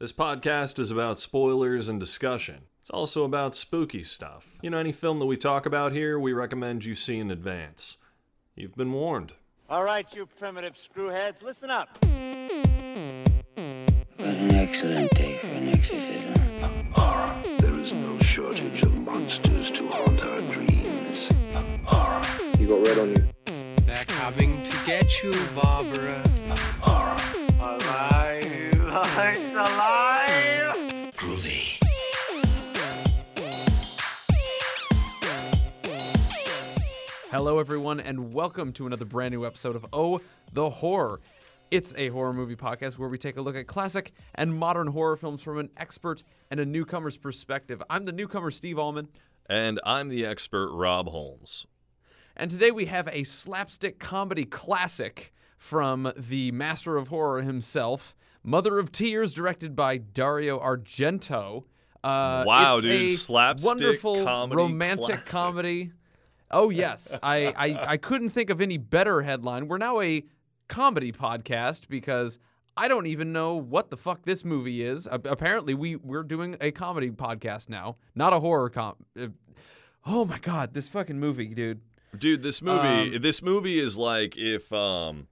This 0.00 0.12
podcast 0.12 0.78
is 0.78 0.90
about 0.90 1.18
spoilers 1.18 1.86
and 1.86 2.00
discussion. 2.00 2.62
It's 2.80 2.88
also 2.88 3.22
about 3.22 3.54
spooky 3.54 4.02
stuff. 4.02 4.56
You 4.62 4.70
know, 4.70 4.78
any 4.78 4.92
film 4.92 5.18
that 5.18 5.26
we 5.26 5.36
talk 5.36 5.66
about 5.66 5.92
here, 5.92 6.18
we 6.18 6.32
recommend 6.32 6.86
you 6.86 6.94
see 6.94 7.18
in 7.18 7.30
advance. 7.30 7.98
You've 8.56 8.74
been 8.74 8.94
warned. 8.94 9.34
All 9.68 9.84
right, 9.84 10.10
you 10.16 10.24
primitive 10.24 10.72
screwheads, 10.72 11.42
listen 11.42 11.68
up. 11.68 11.98
What 12.02 12.14
an 14.26 14.54
excellent 14.54 15.10
day 15.10 15.36
for 15.38 15.48
an 15.48 15.68
exorcism. 15.68 16.32
There 17.58 17.78
is 17.78 17.92
no 17.92 18.18
shortage 18.20 18.80
of 18.80 18.94
monsters 19.00 19.70
to 19.72 19.86
haunt 19.86 20.22
our 20.22 20.40
dreams. 20.40 21.28
Horror. 21.84 22.24
You 22.58 22.68
got 22.68 22.86
red 22.86 22.98
on 22.98 23.10
you. 23.10 23.28
They're 23.84 24.06
coming 24.06 24.64
to 24.64 24.76
get 24.86 25.22
you, 25.22 25.34
Barbara. 25.54 26.22
Horror. 26.80 27.18
Alive, 27.60 28.49
it's 28.92 29.54
alive. 29.54 30.74
Groovy. 31.14 31.78
Hello, 37.30 37.60
everyone, 37.60 38.00
and 38.00 38.32
welcome 38.34 38.72
to 38.72 38.86
another 38.86 39.04
brand 39.04 39.32
new 39.32 39.46
episode 39.46 39.76
of 39.76 39.86
Oh, 39.92 40.20
the 40.52 40.68
Horror. 40.68 41.20
It's 41.70 41.94
a 41.96 42.08
horror 42.08 42.32
movie 42.32 42.56
podcast 42.56 42.98
where 42.98 43.08
we 43.08 43.16
take 43.16 43.36
a 43.36 43.40
look 43.42 43.54
at 43.54 43.68
classic 43.68 44.10
and 44.34 44.52
modern 44.52 44.88
horror 44.88 45.16
films 45.16 45.40
from 45.40 45.58
an 45.58 45.70
expert 45.76 46.24
and 46.50 46.58
a 46.58 46.66
newcomer's 46.66 47.16
perspective. 47.16 47.80
I'm 47.88 48.06
the 48.06 48.12
newcomer, 48.12 48.50
Steve 48.50 48.76
Allman, 48.78 49.06
And 49.46 49.78
I'm 49.84 50.08
the 50.08 50.26
expert, 50.26 50.72
Rob 50.72 51.06
Holmes. 51.08 51.64
and 52.36 52.50
today 52.50 52.72
we 52.72 52.86
have 52.86 53.08
a 53.12 53.22
slapstick 53.22 54.00
comedy 54.00 54.44
classic 54.46 55.32
from 55.56 56.12
the 56.16 56.50
master 56.50 56.96
of 56.96 57.06
horror 57.08 57.42
himself, 57.42 58.16
Mother 58.42 58.78
of 58.78 58.90
Tears, 58.92 59.32
directed 59.32 59.74
by 59.76 59.98
Dario 59.98 60.58
Argento. 60.58 61.64
Uh, 62.02 62.44
Wow, 62.46 62.76
it's 62.76 62.82
dude, 62.84 63.02
a 63.02 63.08
slapstick 63.08 63.66
wonderful 63.66 64.24
comedy 64.24 64.56
romantic 64.56 65.06
classic. 65.06 65.26
comedy. 65.26 65.92
Oh 66.50 66.70
yes, 66.70 67.16
I, 67.22 67.46
I 67.56 67.92
I 67.92 67.96
couldn't 67.96 68.30
think 68.30 68.50
of 68.50 68.60
any 68.60 68.76
better 68.78 69.22
headline. 69.22 69.68
We're 69.68 69.78
now 69.78 70.00
a 70.00 70.24
comedy 70.68 71.12
podcast 71.12 71.88
because 71.88 72.38
I 72.76 72.88
don't 72.88 73.06
even 73.06 73.32
know 73.32 73.54
what 73.56 73.90
the 73.90 73.96
fuck 73.96 74.24
this 74.24 74.44
movie 74.44 74.82
is. 74.82 75.06
A- 75.06 75.20
apparently, 75.26 75.74
we 75.74 75.96
we're 75.96 76.22
doing 76.22 76.56
a 76.60 76.70
comedy 76.72 77.10
podcast 77.10 77.68
now, 77.68 77.96
not 78.14 78.32
a 78.32 78.40
horror 78.40 78.70
com. 78.70 78.94
uh, 79.20 79.26
oh 80.06 80.24
my 80.24 80.38
god, 80.38 80.72
this 80.74 80.88
fucking 80.88 81.20
movie, 81.20 81.48
dude. 81.54 81.80
Dude, 82.18 82.42
this 82.42 82.60
movie, 82.62 83.14
Um, 83.16 83.20
this 83.22 83.42
movie 83.42 83.78
is 83.78 83.96
like 83.98 84.36
if 84.36 84.72
um 84.72 85.28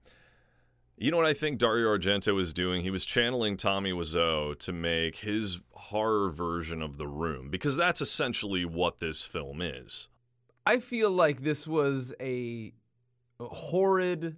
you 0.99 1.11
know 1.11 1.17
what 1.17 1.25
I 1.25 1.33
think 1.33 1.57
Dario 1.57 1.87
Argento 1.87 2.35
was 2.35 2.53
doing? 2.53 2.81
He 2.81 2.89
was 2.91 3.05
channeling 3.05 3.57
Tommy 3.57 3.91
Wiseau 3.91 4.57
to 4.59 4.73
make 4.73 5.17
his 5.17 5.61
horror 5.71 6.29
version 6.29 6.81
of 6.81 6.97
The 6.97 7.07
Room 7.07 7.49
because 7.49 7.75
that's 7.75 8.01
essentially 8.01 8.65
what 8.65 8.99
this 8.99 9.25
film 9.25 9.61
is. 9.61 10.09
I 10.65 10.79
feel 10.79 11.09
like 11.09 11.41
this 11.41 11.65
was 11.65 12.13
a 12.21 12.73
horrid 13.39 14.35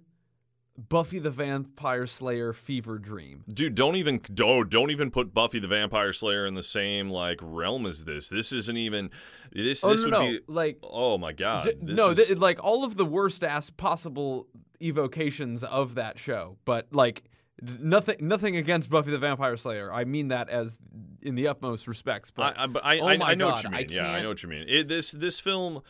Buffy 0.88 1.18
the 1.18 1.30
Vampire 1.30 2.06
Slayer 2.06 2.54
fever 2.54 2.98
dream. 2.98 3.44
Dude, 3.52 3.74
don't 3.74 3.96
even 3.96 4.20
don't, 4.32 4.70
don't 4.70 4.90
even 4.90 5.10
put 5.10 5.34
Buffy 5.34 5.58
the 5.58 5.68
Vampire 5.68 6.14
Slayer 6.14 6.46
in 6.46 6.54
the 6.54 6.62
same 6.62 7.10
like 7.10 7.38
realm 7.42 7.84
as 7.84 8.04
this. 8.04 8.28
This 8.28 8.52
isn't 8.52 8.76
even 8.78 9.10
this 9.52 9.84
Oh 9.84 9.90
this 9.90 10.04
no, 10.04 10.04
would 10.04 10.12
no, 10.12 10.20
be 10.20 10.40
like 10.46 10.78
Oh 10.82 11.18
my 11.18 11.32
god. 11.32 11.64
D- 11.64 11.74
no, 11.82 12.10
is- 12.10 12.26
th- 12.26 12.38
like 12.38 12.62
all 12.64 12.84
of 12.84 12.96
the 12.96 13.04
worst 13.04 13.44
ass 13.44 13.68
possible 13.68 14.46
evocations 14.86 15.64
of 15.64 15.94
that 15.94 16.18
show, 16.18 16.56
but 16.64 16.88
like 16.92 17.24
nothing, 17.62 18.16
nothing 18.20 18.56
against 18.56 18.90
Buffy 18.90 19.10
the 19.10 19.18
Vampire 19.18 19.56
Slayer. 19.56 19.92
I 19.92 20.04
mean 20.04 20.28
that 20.28 20.48
as 20.48 20.78
in 21.22 21.34
the 21.34 21.48
utmost 21.48 21.86
respects. 21.86 22.30
But 22.30 22.58
I, 22.58 22.64
I, 22.64 22.96
I, 22.96 22.98
oh 23.00 23.06
I, 23.06 23.34
know 23.34 23.46
what 23.46 23.62
God, 23.62 23.64
you 23.64 23.70
I 23.70 23.78
mean. 23.80 23.88
Yeah, 23.90 24.10
I 24.10 24.22
know 24.22 24.28
what 24.28 24.42
you 24.42 24.48
mean. 24.48 24.66
It, 24.68 24.88
this 24.88 25.12
this 25.12 25.40
film. 25.40 25.82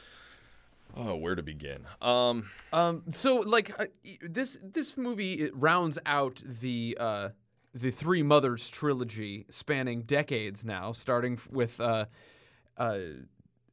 Oh, 0.94 1.16
where 1.16 1.34
to 1.34 1.42
begin? 1.42 1.86
Um, 2.02 2.50
um, 2.72 3.04
so 3.12 3.36
like 3.36 3.78
uh, 3.80 3.86
this 4.20 4.58
this 4.62 4.96
movie 4.96 5.34
it 5.34 5.56
rounds 5.56 5.98
out 6.04 6.42
the 6.44 6.96
uh 7.00 7.28
the 7.74 7.90
Three 7.90 8.22
Mothers 8.22 8.68
trilogy, 8.68 9.46
spanning 9.48 10.02
decades 10.02 10.64
now, 10.64 10.92
starting 10.92 11.38
with 11.50 11.80
uh 11.80 12.06
uh. 12.76 12.98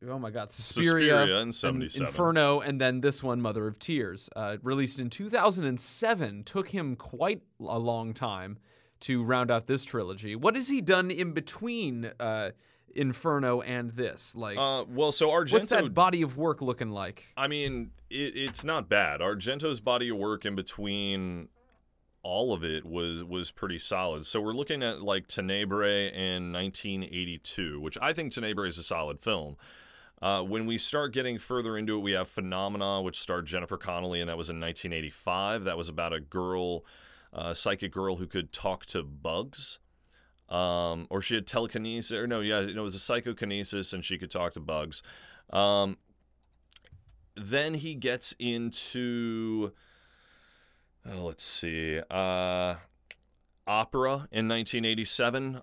Oh 0.07 0.17
my 0.17 0.29
God! 0.29 0.51
Suspiria, 0.51 1.09
Suspiria 1.09 1.35
in 1.37 1.41
and 1.43 1.55
77. 1.55 2.07
Inferno, 2.07 2.61
and 2.61 2.79
then 2.79 3.01
this 3.01 3.21
one, 3.21 3.41
Mother 3.41 3.67
of 3.67 3.79
Tears, 3.79 4.29
uh, 4.35 4.57
released 4.63 4.99
in 4.99 5.09
2007. 5.09 6.43
Took 6.45 6.69
him 6.69 6.95
quite 6.95 7.41
a 7.59 7.77
long 7.77 8.13
time 8.13 8.59
to 9.01 9.23
round 9.23 9.51
out 9.51 9.67
this 9.67 9.83
trilogy. 9.83 10.35
What 10.35 10.55
has 10.55 10.69
he 10.69 10.79
done 10.79 11.11
in 11.11 11.33
between 11.33 12.11
uh, 12.19 12.51
Inferno 12.95 13.61
and 13.61 13.91
this? 13.91 14.35
Like, 14.35 14.57
uh, 14.57 14.85
well, 14.87 15.11
so 15.11 15.29
Argento. 15.29 15.53
what's 15.53 15.67
that 15.67 15.93
body 15.93 16.21
of 16.21 16.37
work 16.37 16.61
looking 16.61 16.91
like? 16.91 17.25
I 17.35 17.47
mean, 17.47 17.91
it, 18.09 18.35
it's 18.35 18.63
not 18.63 18.87
bad. 18.87 19.19
Argento's 19.19 19.81
body 19.81 20.09
of 20.09 20.17
work 20.17 20.45
in 20.45 20.55
between 20.55 21.49
all 22.21 22.53
of 22.53 22.63
it 22.63 22.85
was 22.85 23.23
was 23.23 23.51
pretty 23.51 23.79
solid. 23.79 24.25
So 24.25 24.41
we're 24.41 24.53
looking 24.53 24.83
at 24.83 25.01
like 25.01 25.27
Tenebrae 25.27 26.07
in 26.07 26.51
1982, 26.51 27.79
which 27.79 27.97
I 28.01 28.13
think 28.13 28.33
Tenebrae 28.33 28.67
is 28.67 28.77
a 28.77 28.83
solid 28.83 29.21
film. 29.21 29.57
Uh, 30.21 30.41
when 30.43 30.65
we 30.65 30.77
start 30.77 31.13
getting 31.13 31.37
further 31.37 31.77
into 31.77 31.95
it, 31.95 32.01
we 32.01 32.11
have 32.11 32.27
Phenomena, 32.27 33.01
which 33.01 33.19
starred 33.19 33.45
Jennifer 33.45 33.77
Connelly, 33.77 34.19
and 34.19 34.29
that 34.29 34.37
was 34.37 34.49
in 34.49 34.59
1985. 34.59 35.63
That 35.63 35.77
was 35.77 35.87
about 35.87 36.13
a 36.13 36.19
girl, 36.19 36.83
uh, 37.33 37.53
psychic 37.53 37.91
girl 37.91 38.17
who 38.17 38.27
could 38.27 38.51
talk 38.51 38.85
to 38.87 39.03
bugs. 39.03 39.79
Um, 40.49 41.05
or 41.09 41.21
she 41.21 41.35
had 41.35 41.45
telekinesis, 41.45 42.11
or 42.11 42.25
no, 42.25 42.39
yeah, 42.39 42.59
it 42.59 42.75
was 42.75 42.95
a 42.95 42.99
psychokinesis, 42.99 43.93
and 43.93 44.03
she 44.03 44.17
could 44.17 44.31
talk 44.31 44.53
to 44.53 44.59
bugs. 44.59 45.03
Um, 45.51 45.97
then 47.35 47.75
he 47.75 47.95
gets 47.95 48.35
into 48.39 49.71
oh, 51.09 51.25
let's 51.25 51.45
see 51.45 51.99
uh 52.09 52.75
opera 53.65 54.27
in 54.31 54.47
1987 54.47 55.61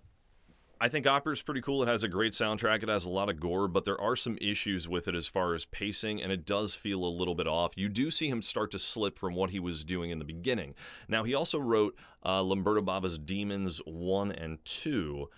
i 0.81 0.89
think 0.89 1.07
opera 1.07 1.33
is 1.33 1.43
pretty 1.43 1.61
cool. 1.61 1.83
It 1.83 1.89
has 1.89 2.03
a 2.03 2.09
great 2.09 2.33
soundtrack. 2.33 2.83
It 2.83 2.89
has 2.89 3.05
a 3.05 3.11
lot 3.11 3.29
of 3.29 3.41
gore 3.41 3.69
but 3.69 3.85
there 3.85 4.01
are 4.01 4.17
some 4.17 4.39
issues 4.41 4.89
with 4.89 5.09
it 5.09 5.15
as 5.15 5.27
far 5.27 5.55
as 5.55 5.65
pacing 5.65 6.23
and 6.23 6.33
it 6.33 6.45
does 6.45 6.75
feel 6.75 7.05
a 7.05 7.07
little 7.07 7.35
bit 7.35 7.47
off. 7.47 7.73
You 7.77 7.89
do 7.89 8.11
see 8.11 8.29
him 8.29 8.43
start 8.43 8.71
to 8.73 8.79
slip 8.79 9.19
from 9.19 9.35
what 9.35 9.51
he 9.51 9.61
was 9.61 9.85
doing 9.85 10.11
in 10.11 10.19
the 10.19 10.25
beginning. 10.25 10.75
Now 11.09 11.25
he 11.25 11.35
also 11.35 11.59
wrote 11.59 11.97
uh, 12.25 12.43
lamberto 12.43 12.83
bava's 12.83 13.19
demons 13.19 13.81
1 13.87 14.33
and 14.33 14.65
2 14.65 15.29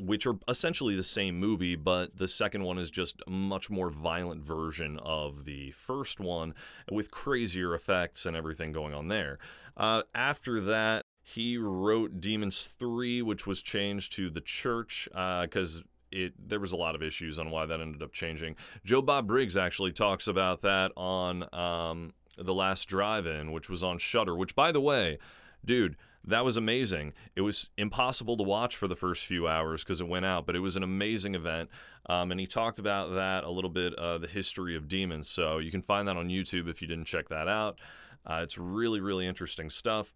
which 0.00 0.26
are 0.26 0.38
essentially 0.48 0.96
the 0.96 1.02
same 1.02 1.38
movie, 1.38 1.76
but 1.76 2.16
the 2.16 2.28
second 2.28 2.64
one 2.64 2.78
is 2.78 2.90
just 2.90 3.20
a 3.26 3.30
much 3.30 3.70
more 3.70 3.90
violent 3.90 4.42
version 4.42 4.98
of 5.02 5.44
the 5.44 5.70
first 5.72 6.18
one 6.18 6.54
with 6.90 7.10
crazier 7.10 7.74
effects 7.74 8.26
and 8.26 8.36
everything 8.36 8.72
going 8.72 8.94
on 8.94 9.08
there. 9.08 9.38
Uh, 9.76 10.02
after 10.14 10.60
that, 10.60 11.04
he 11.22 11.56
wrote 11.56 12.20
Demons 12.20 12.72
3, 12.78 13.22
which 13.22 13.46
was 13.46 13.62
changed 13.62 14.12
to 14.14 14.30
The 14.30 14.40
Church 14.40 15.08
because 15.12 15.82
it 16.12 16.32
there 16.48 16.60
was 16.60 16.72
a 16.72 16.76
lot 16.76 16.94
of 16.94 17.02
issues 17.02 17.38
on 17.38 17.50
why 17.50 17.66
that 17.66 17.80
ended 17.80 18.02
up 18.02 18.12
changing. 18.12 18.56
Joe 18.84 19.02
Bob 19.02 19.26
Briggs 19.26 19.56
actually 19.56 19.92
talks 19.92 20.26
about 20.26 20.62
that 20.62 20.92
on 20.96 21.52
um, 21.54 22.12
The 22.36 22.54
Last 22.54 22.88
Drive-In, 22.88 23.52
which 23.52 23.68
was 23.68 23.82
on 23.82 23.98
Shudder. 23.98 24.34
Which, 24.34 24.54
by 24.54 24.72
the 24.72 24.80
way, 24.80 25.18
dude, 25.64 25.96
that 26.24 26.44
was 26.44 26.56
amazing. 26.56 27.12
It 27.34 27.42
was 27.42 27.70
impossible 27.78 28.36
to 28.36 28.42
watch 28.42 28.76
for 28.76 28.88
the 28.88 28.96
first 28.96 29.24
few 29.24 29.48
hours 29.48 29.84
because 29.84 30.00
it 30.00 30.08
went 30.08 30.26
out, 30.26 30.46
but 30.46 30.56
it 30.56 30.60
was 30.60 30.76
an 30.76 30.82
amazing 30.82 31.34
event. 31.34 31.70
Um, 32.06 32.30
and 32.30 32.40
he 32.40 32.46
talked 32.46 32.78
about 32.78 33.14
that 33.14 33.44
a 33.44 33.50
little 33.50 33.70
bit, 33.70 33.94
uh, 33.94 34.18
the 34.18 34.26
history 34.26 34.76
of 34.76 34.88
demons. 34.88 35.28
So 35.28 35.58
you 35.58 35.70
can 35.70 35.82
find 35.82 36.08
that 36.08 36.16
on 36.16 36.28
YouTube 36.28 36.68
if 36.68 36.82
you 36.82 36.88
didn't 36.88 37.06
check 37.06 37.28
that 37.28 37.48
out. 37.48 37.78
Uh, 38.26 38.40
it's 38.42 38.58
really, 38.58 39.00
really 39.00 39.26
interesting 39.26 39.70
stuff. 39.70 40.14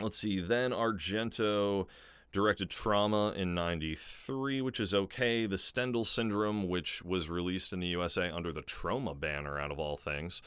Let's 0.00 0.18
see. 0.18 0.40
Then 0.40 0.72
Argento 0.72 1.86
directed 2.32 2.68
Trauma 2.68 3.32
in 3.36 3.54
93, 3.54 4.60
which 4.60 4.80
is 4.80 4.92
okay. 4.92 5.46
The 5.46 5.56
Stendhal 5.56 6.04
Syndrome, 6.04 6.68
which 6.68 7.02
was 7.02 7.30
released 7.30 7.72
in 7.72 7.80
the 7.80 7.86
USA 7.88 8.28
under 8.30 8.52
the 8.52 8.62
Trauma 8.62 9.14
banner, 9.14 9.58
out 9.58 9.70
of 9.70 9.78
all 9.78 9.96
things. 9.96 10.42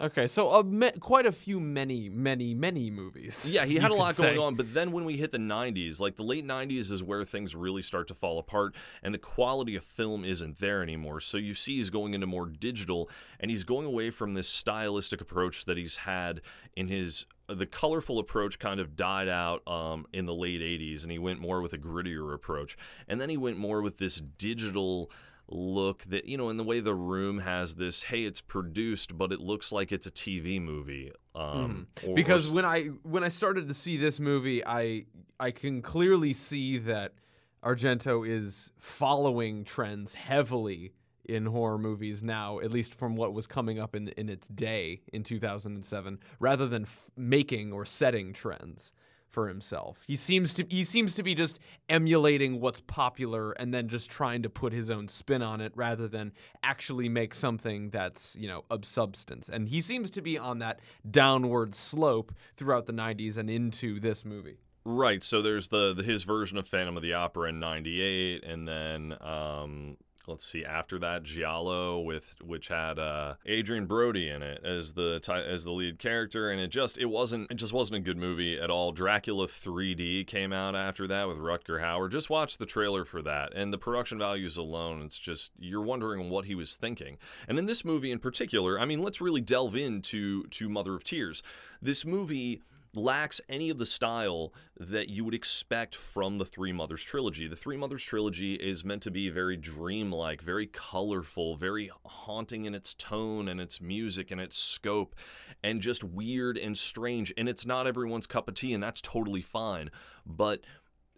Okay, 0.00 0.26
so 0.26 0.50
uh, 0.50 0.62
me- 0.62 0.92
quite 0.98 1.26
a 1.26 1.32
few, 1.32 1.60
many, 1.60 2.08
many, 2.08 2.54
many 2.54 2.90
movies. 2.90 3.46
Yeah, 3.50 3.66
he 3.66 3.76
had 3.76 3.90
a 3.90 3.94
lot 3.94 4.16
going 4.16 4.36
say. 4.36 4.42
on, 4.42 4.54
but 4.54 4.72
then 4.72 4.92
when 4.92 5.04
we 5.04 5.18
hit 5.18 5.30
the 5.30 5.38
90s, 5.38 6.00
like 6.00 6.16
the 6.16 6.22
late 6.22 6.46
90s 6.46 6.90
is 6.90 7.02
where 7.02 7.22
things 7.22 7.54
really 7.54 7.82
start 7.82 8.08
to 8.08 8.14
fall 8.14 8.38
apart 8.38 8.74
and 9.02 9.12
the 9.12 9.18
quality 9.18 9.76
of 9.76 9.84
film 9.84 10.24
isn't 10.24 10.58
there 10.58 10.82
anymore. 10.82 11.20
So 11.20 11.36
you 11.36 11.52
see 11.52 11.76
he's 11.76 11.90
going 11.90 12.14
into 12.14 12.26
more 12.26 12.46
digital 12.46 13.10
and 13.38 13.50
he's 13.50 13.64
going 13.64 13.86
away 13.86 14.08
from 14.08 14.32
this 14.32 14.48
stylistic 14.48 15.20
approach 15.20 15.66
that 15.66 15.76
he's 15.76 15.98
had 15.98 16.40
in 16.74 16.88
his 16.88 17.26
the 17.54 17.66
colorful 17.66 18.18
approach 18.18 18.58
kind 18.58 18.80
of 18.80 18.96
died 18.96 19.28
out 19.28 19.62
um, 19.66 20.06
in 20.12 20.26
the 20.26 20.34
late 20.34 20.60
80s 20.60 21.02
and 21.02 21.10
he 21.12 21.18
went 21.18 21.40
more 21.40 21.60
with 21.60 21.72
a 21.72 21.78
grittier 21.78 22.32
approach. 22.34 22.76
And 23.08 23.20
then 23.20 23.28
he 23.28 23.36
went 23.36 23.56
more 23.58 23.80
with 23.82 23.98
this 23.98 24.16
digital 24.38 25.10
look 25.52 26.04
that 26.04 26.26
you 26.26 26.36
know 26.36 26.48
in 26.48 26.56
the 26.58 26.62
way 26.62 26.78
the 26.78 26.94
room 26.94 27.40
has 27.40 27.74
this 27.74 28.02
hey 28.02 28.22
it's 28.22 28.40
produced 28.40 29.18
but 29.18 29.32
it 29.32 29.40
looks 29.40 29.72
like 29.72 29.90
it's 29.90 30.06
a 30.06 30.10
tv 30.12 30.62
movie 30.62 31.10
um 31.34 31.88
or- 32.04 32.10
or 32.10 32.14
because 32.14 32.46
s- 32.46 32.52
when 32.52 32.64
I 32.64 32.84
when 33.02 33.24
I 33.24 33.28
started 33.28 33.66
to 33.66 33.74
see 33.74 33.96
this 33.96 34.20
movie, 34.20 34.64
I 34.64 35.06
I 35.40 35.50
can 35.50 35.82
clearly 35.82 36.34
see 36.34 36.78
that 36.78 37.14
Argento 37.64 38.24
is 38.28 38.70
following 38.78 39.64
trends 39.64 40.14
heavily 40.14 40.92
in 41.30 41.46
horror 41.46 41.78
movies 41.78 42.22
now, 42.22 42.60
at 42.60 42.72
least 42.72 42.94
from 42.94 43.16
what 43.16 43.32
was 43.32 43.46
coming 43.46 43.78
up 43.78 43.94
in 43.94 44.08
in 44.08 44.28
its 44.28 44.48
day 44.48 45.02
in 45.12 45.22
2007, 45.22 46.18
rather 46.38 46.66
than 46.66 46.82
f- 46.82 47.10
making 47.16 47.72
or 47.72 47.84
setting 47.84 48.32
trends 48.32 48.92
for 49.30 49.48
himself. 49.48 50.02
He 50.06 50.16
seems 50.16 50.52
to 50.54 50.66
he 50.68 50.84
seems 50.84 51.14
to 51.14 51.22
be 51.22 51.34
just 51.34 51.58
emulating 51.88 52.60
what's 52.60 52.80
popular 52.80 53.52
and 53.52 53.72
then 53.72 53.88
just 53.88 54.10
trying 54.10 54.42
to 54.42 54.50
put 54.50 54.72
his 54.72 54.90
own 54.90 55.08
spin 55.08 55.42
on 55.42 55.60
it 55.60 55.72
rather 55.74 56.08
than 56.08 56.32
actually 56.62 57.08
make 57.08 57.34
something 57.34 57.90
that's, 57.90 58.36
you 58.36 58.48
know, 58.48 58.64
of 58.70 58.84
substance. 58.84 59.48
And 59.48 59.68
he 59.68 59.80
seems 59.80 60.10
to 60.10 60.20
be 60.20 60.36
on 60.36 60.58
that 60.58 60.80
downward 61.08 61.74
slope 61.74 62.32
throughout 62.56 62.86
the 62.86 62.92
90s 62.92 63.36
and 63.36 63.48
into 63.48 64.00
this 64.00 64.24
movie. 64.24 64.58
Right. 64.84 65.22
So 65.22 65.42
there's 65.42 65.68
the, 65.68 65.94
the 65.94 66.02
his 66.02 66.24
version 66.24 66.58
of 66.58 66.66
Phantom 66.66 66.96
of 66.96 67.02
the 67.02 67.14
Opera 67.14 67.50
in 67.50 67.60
'98, 67.60 68.44
and 68.44 68.66
then 68.66 69.14
um, 69.20 69.96
let's 70.26 70.46
see 70.46 70.64
after 70.64 70.98
that 70.98 71.22
Giallo 71.22 72.00
with 72.00 72.34
which 72.42 72.68
had 72.68 72.98
uh, 72.98 73.34
Adrien 73.48 73.86
Brody 73.86 74.28
in 74.28 74.42
it 74.42 74.64
as 74.64 74.92
the 74.92 75.20
as 75.46 75.64
the 75.64 75.72
lead 75.72 75.98
character, 75.98 76.50
and 76.50 76.60
it 76.60 76.68
just 76.68 76.98
it 76.98 77.06
wasn't 77.06 77.50
it 77.50 77.54
just 77.54 77.72
wasn't 77.72 77.98
a 77.98 78.00
good 78.00 78.16
movie 78.16 78.58
at 78.58 78.70
all. 78.70 78.92
Dracula 78.92 79.46
3D 79.46 80.26
came 80.26 80.52
out 80.52 80.74
after 80.74 81.06
that 81.06 81.28
with 81.28 81.38
Rutger 81.38 81.80
Hauer. 81.80 82.10
Just 82.10 82.30
watch 82.30 82.58
the 82.58 82.66
trailer 82.66 83.04
for 83.04 83.22
that, 83.22 83.52
and 83.54 83.72
the 83.72 83.78
production 83.78 84.18
values 84.18 84.56
alone, 84.56 85.02
it's 85.02 85.18
just 85.18 85.52
you're 85.58 85.80
wondering 85.80 86.30
what 86.30 86.44
he 86.44 86.54
was 86.54 86.74
thinking. 86.74 87.18
And 87.48 87.58
in 87.58 87.66
this 87.66 87.84
movie 87.84 88.10
in 88.10 88.18
particular, 88.18 88.78
I 88.78 88.84
mean, 88.84 89.02
let's 89.02 89.20
really 89.20 89.40
delve 89.40 89.76
into 89.76 90.44
to 90.44 90.68
Mother 90.68 90.94
of 90.94 91.04
Tears. 91.04 91.42
This 91.82 92.04
movie 92.04 92.62
lacks 92.94 93.40
any 93.48 93.70
of 93.70 93.78
the 93.78 93.86
style 93.86 94.52
that 94.78 95.08
you 95.08 95.24
would 95.24 95.34
expect 95.34 95.94
from 95.94 96.38
the 96.38 96.44
Three 96.44 96.72
Mothers 96.72 97.04
trilogy. 97.04 97.46
The 97.46 97.56
Three 97.56 97.76
Mothers 97.76 98.02
trilogy 98.02 98.54
is 98.54 98.84
meant 98.84 99.02
to 99.02 99.10
be 99.10 99.30
very 99.30 99.56
dreamlike, 99.56 100.42
very 100.42 100.66
colorful, 100.66 101.56
very 101.56 101.90
haunting 102.04 102.64
in 102.64 102.74
its 102.74 102.94
tone 102.94 103.48
and 103.48 103.60
its 103.60 103.80
music 103.80 104.30
and 104.30 104.40
its 104.40 104.58
scope, 104.58 105.14
and 105.62 105.80
just 105.80 106.02
weird 106.02 106.58
and 106.58 106.76
strange. 106.76 107.32
And 107.36 107.48
it's 107.48 107.66
not 107.66 107.86
everyone's 107.86 108.26
cup 108.26 108.48
of 108.48 108.54
tea, 108.54 108.72
and 108.74 108.82
that's 108.82 109.00
totally 109.00 109.42
fine. 109.42 109.90
But 110.26 110.62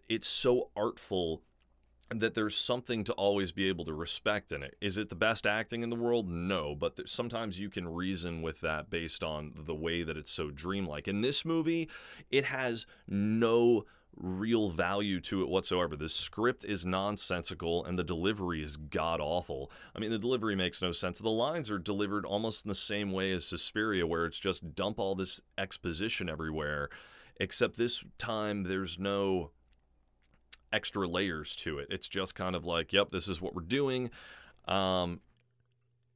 it's 0.07 0.27
so 0.27 0.69
artful 0.75 1.41
that 2.21 2.35
there's 2.35 2.57
something 2.57 3.03
to 3.03 3.13
always 3.13 3.51
be 3.51 3.67
able 3.67 3.85
to 3.85 3.93
respect 3.93 4.51
in 4.51 4.63
it. 4.63 4.75
Is 4.81 4.97
it 4.97 5.09
the 5.09 5.15
best 5.15 5.45
acting 5.45 5.83
in 5.83 5.89
the 5.89 5.95
world? 5.95 6.29
No, 6.29 6.75
but 6.75 6.95
there, 6.95 7.07
sometimes 7.07 7.59
you 7.59 7.69
can 7.69 7.87
reason 7.87 8.41
with 8.41 8.61
that 8.61 8.89
based 8.89 9.23
on 9.23 9.53
the 9.55 9.75
way 9.75 10.03
that 10.03 10.17
it's 10.17 10.31
so 10.31 10.49
dreamlike. 10.49 11.07
In 11.07 11.21
this 11.21 11.45
movie, 11.45 11.89
it 12.31 12.45
has 12.45 12.85
no 13.07 13.85
real 14.15 14.69
value 14.69 15.19
to 15.19 15.41
it 15.41 15.49
whatsoever. 15.49 15.95
The 15.95 16.09
script 16.09 16.63
is 16.65 16.85
nonsensical 16.85 17.83
and 17.83 17.97
the 17.97 18.03
delivery 18.03 18.63
is 18.63 18.77
god 18.77 19.19
awful. 19.19 19.71
I 19.95 19.99
mean, 19.99 20.11
the 20.11 20.19
delivery 20.19 20.55
makes 20.55 20.81
no 20.81 20.91
sense. 20.91 21.19
The 21.19 21.29
lines 21.29 21.71
are 21.71 21.79
delivered 21.79 22.25
almost 22.25 22.65
in 22.65 22.69
the 22.69 22.75
same 22.75 23.11
way 23.11 23.31
as 23.31 23.45
Suspiria, 23.45 24.05
where 24.05 24.25
it's 24.25 24.39
just 24.39 24.75
dump 24.75 24.99
all 24.99 25.15
this 25.15 25.41
exposition 25.57 26.29
everywhere, 26.29 26.89
except 27.39 27.77
this 27.77 28.03
time 28.17 28.63
there's 28.63 28.99
no 28.99 29.51
extra 30.73 31.07
layers 31.07 31.55
to 31.57 31.77
it. 31.79 31.87
It's 31.89 32.09
just 32.09 32.35
kind 32.35 32.55
of 32.55 32.65
like, 32.65 32.91
yep, 32.91 33.11
this 33.11 33.27
is 33.29 33.39
what 33.39 33.55
we're 33.55 33.61
doing. 33.61 34.09
Um, 34.67 35.21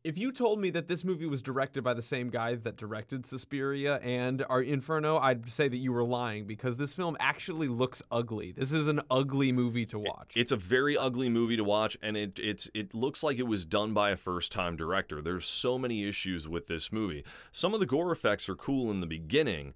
If 0.04 0.18
you 0.18 0.32
told 0.32 0.60
me 0.62 0.70
that 0.70 0.88
this 0.88 1.04
movie 1.04 1.26
was 1.26 1.42
directed 1.42 1.84
by 1.84 1.94
the 1.94 2.02
same 2.02 2.30
guy 2.30 2.56
that 2.56 2.78
directed 2.78 3.26
Suspiria 3.26 3.98
and 3.98 4.46
Our 4.48 4.62
Inferno, 4.62 5.18
I'd 5.18 5.50
say 5.50 5.68
that 5.68 5.78
you 5.78 5.92
were 5.92 6.06
lying 6.06 6.46
because 6.48 6.78
this 6.78 6.94
film 6.94 7.18
actually 7.20 7.68
looks 7.68 8.02
ugly. 8.10 8.54
This 8.54 8.72
is 8.72 8.88
an 8.88 9.02
ugly 9.12 9.52
movie 9.52 9.86
to 9.88 10.00
watch. 10.00 10.32
it's 10.36 10.52
a 10.54 10.56
very 10.56 10.98
ugly 10.98 11.28
movie 11.28 11.58
to 11.58 11.64
watch, 11.64 11.98
and 12.02 12.16
it 12.16 12.40
it's 12.42 12.70
it 12.74 12.94
looks 12.94 13.22
like 13.22 13.38
it 13.38 13.48
was 13.48 13.66
done 13.66 13.94
by 13.94 14.12
a 14.12 14.16
first 14.16 14.52
time 14.54 14.78
director. 14.78 15.22
There's 15.22 15.46
so 15.48 15.78
many 15.78 16.08
issues 16.08 16.48
with 16.48 16.68
this 16.68 16.90
movie. 16.92 17.26
Some 17.52 17.74
of 17.74 17.82
the 17.82 17.86
gore 17.86 18.12
effects 18.14 18.48
are 18.48 18.56
cool 18.56 18.90
in 18.92 19.02
the 19.02 19.08
beginning, 19.08 19.74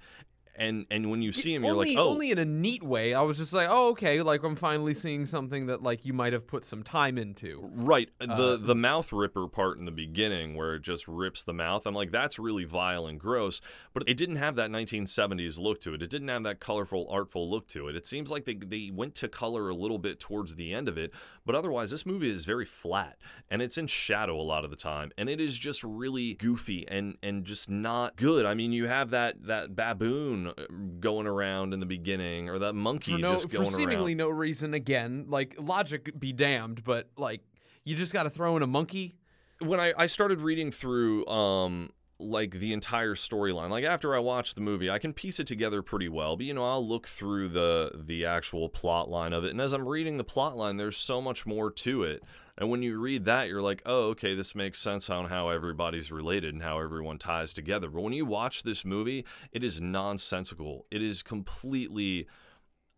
and 0.55 0.85
and 0.91 1.09
when 1.09 1.21
you 1.21 1.31
see 1.31 1.53
him, 1.53 1.63
you're 1.63 1.73
only, 1.73 1.95
like, 1.95 1.97
oh, 1.97 2.09
only 2.09 2.31
in 2.31 2.37
a 2.37 2.45
neat 2.45 2.83
way. 2.83 3.13
I 3.13 3.21
was 3.21 3.37
just 3.37 3.53
like, 3.53 3.67
oh, 3.69 3.89
okay, 3.89 4.21
like 4.21 4.43
I'm 4.43 4.55
finally 4.55 4.93
seeing 4.93 5.25
something 5.25 5.67
that 5.67 5.81
like 5.81 6.05
you 6.05 6.13
might 6.13 6.33
have 6.33 6.47
put 6.47 6.65
some 6.65 6.83
time 6.83 7.17
into. 7.17 7.69
Right. 7.73 8.09
The 8.19 8.53
Uh, 8.53 8.57
the 8.57 8.75
mouth 8.75 9.11
ripper 9.11 9.47
part 9.47 9.77
in 9.77 9.85
the 9.85 9.91
beginning 9.91 10.55
where 10.55 10.75
it 10.75 10.81
just 10.81 11.07
rips 11.07 11.43
the 11.43 11.53
mouth. 11.53 11.85
I'm 11.85 11.95
like, 11.95 12.11
that's 12.11 12.37
really 12.39 12.63
vile 12.65 13.07
and 13.07 13.19
gross. 13.19 13.61
But 13.93 14.03
it 14.07 14.17
didn't 14.17 14.35
have 14.37 14.55
that 14.55 14.69
1970s 14.69 15.59
look 15.59 15.79
to 15.81 15.93
it. 15.93 16.01
It 16.01 16.09
didn't 16.09 16.27
have 16.27 16.43
that 16.43 16.59
colorful, 16.59 17.07
artful 17.09 17.49
look 17.49 17.67
to 17.69 17.87
it. 17.87 17.95
It 17.95 18.05
seems 18.05 18.31
like 18.31 18.45
they, 18.45 18.55
they 18.55 18.91
went 18.93 19.15
to 19.15 19.27
color 19.27 19.69
a 19.69 19.75
little 19.75 19.99
bit 19.99 20.19
towards 20.19 20.55
the 20.55 20.73
end 20.73 20.87
of 20.87 20.97
it. 20.97 21.11
But 21.45 21.55
otherwise, 21.55 21.91
this 21.91 22.05
movie 22.05 22.29
is 22.29 22.45
very 22.45 22.65
flat 22.65 23.17
and 23.49 23.61
it's 23.61 23.77
in 23.77 23.87
shadow 23.87 24.39
a 24.39 24.43
lot 24.43 24.63
of 24.63 24.71
the 24.71 24.77
time. 24.77 25.11
And 25.17 25.29
it 25.29 25.39
is 25.39 25.57
just 25.57 25.83
really 25.83 26.35
goofy 26.35 26.87
and, 26.87 27.17
and 27.23 27.45
just 27.45 27.69
not 27.69 28.15
good. 28.15 28.45
I 28.45 28.53
mean, 28.53 28.71
you 28.71 28.87
have 28.87 29.09
that, 29.11 29.43
that 29.45 29.75
baboon 29.75 30.40
uh, 30.47 30.53
going 30.99 31.27
around 31.27 31.73
in 31.73 31.79
the 31.79 31.85
beginning 31.85 32.49
or 32.49 32.59
that 32.59 32.73
monkey 32.73 33.17
no, 33.17 33.33
just 33.33 33.51
for 33.51 33.65
seemingly 33.65 34.11
around. 34.13 34.17
no 34.17 34.29
reason. 34.29 34.73
Again, 34.73 35.25
like 35.27 35.55
logic 35.59 36.19
be 36.19 36.33
damned, 36.33 36.83
but 36.83 37.09
like 37.17 37.41
you 37.83 37.95
just 37.95 38.13
got 38.13 38.23
to 38.23 38.29
throw 38.29 38.55
in 38.57 38.63
a 38.63 38.67
monkey. 38.67 39.15
when 39.59 39.79
I, 39.79 39.93
I 39.97 40.05
started 40.07 40.41
reading 40.41 40.71
through 40.71 41.25
um 41.27 41.91
like 42.19 42.51
the 42.51 42.71
entire 42.71 43.15
storyline 43.15 43.71
like 43.71 43.83
after 43.83 44.15
i 44.15 44.19
watched 44.19 44.53
the 44.53 44.61
movie 44.61 44.91
i 44.91 44.99
can 44.99 45.11
piece 45.11 45.39
it 45.39 45.47
together 45.47 45.81
pretty 45.81 46.07
well 46.07 46.37
but 46.37 46.45
you 46.45 46.53
know 46.53 46.63
i'll 46.63 46.87
look 46.87 47.07
through 47.07 47.47
the 47.47 47.91
the 47.95 48.23
actual 48.23 48.69
plot 48.69 49.09
line 49.09 49.33
of 49.33 49.43
it 49.43 49.49
and 49.49 49.59
as 49.59 49.73
i'm 49.73 49.87
reading 49.87 50.17
the 50.17 50.23
plot 50.23 50.55
line 50.55 50.77
there's 50.77 50.97
so 50.97 51.19
much 51.19 51.47
more 51.47 51.71
to 51.71 52.03
it 52.03 52.21
and 52.61 52.69
when 52.69 52.83
you 52.83 52.99
read 52.99 53.25
that 53.25 53.47
you're 53.47 53.61
like 53.61 53.81
oh 53.85 54.09
okay 54.09 54.35
this 54.35 54.53
makes 54.53 54.79
sense 54.79 55.09
on 55.09 55.25
how 55.25 55.49
everybody's 55.49 56.11
related 56.11 56.53
and 56.53 56.61
how 56.61 56.79
everyone 56.79 57.17
ties 57.17 57.53
together 57.53 57.89
but 57.89 58.01
when 58.01 58.13
you 58.13 58.25
watch 58.25 58.61
this 58.63 58.85
movie 58.85 59.25
it 59.51 59.63
is 59.63 59.81
nonsensical 59.81 60.85
it 60.91 61.01
is 61.01 61.23
completely 61.23 62.27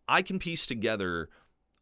i 0.06 0.20
can 0.20 0.38
piece 0.38 0.66
together 0.66 1.28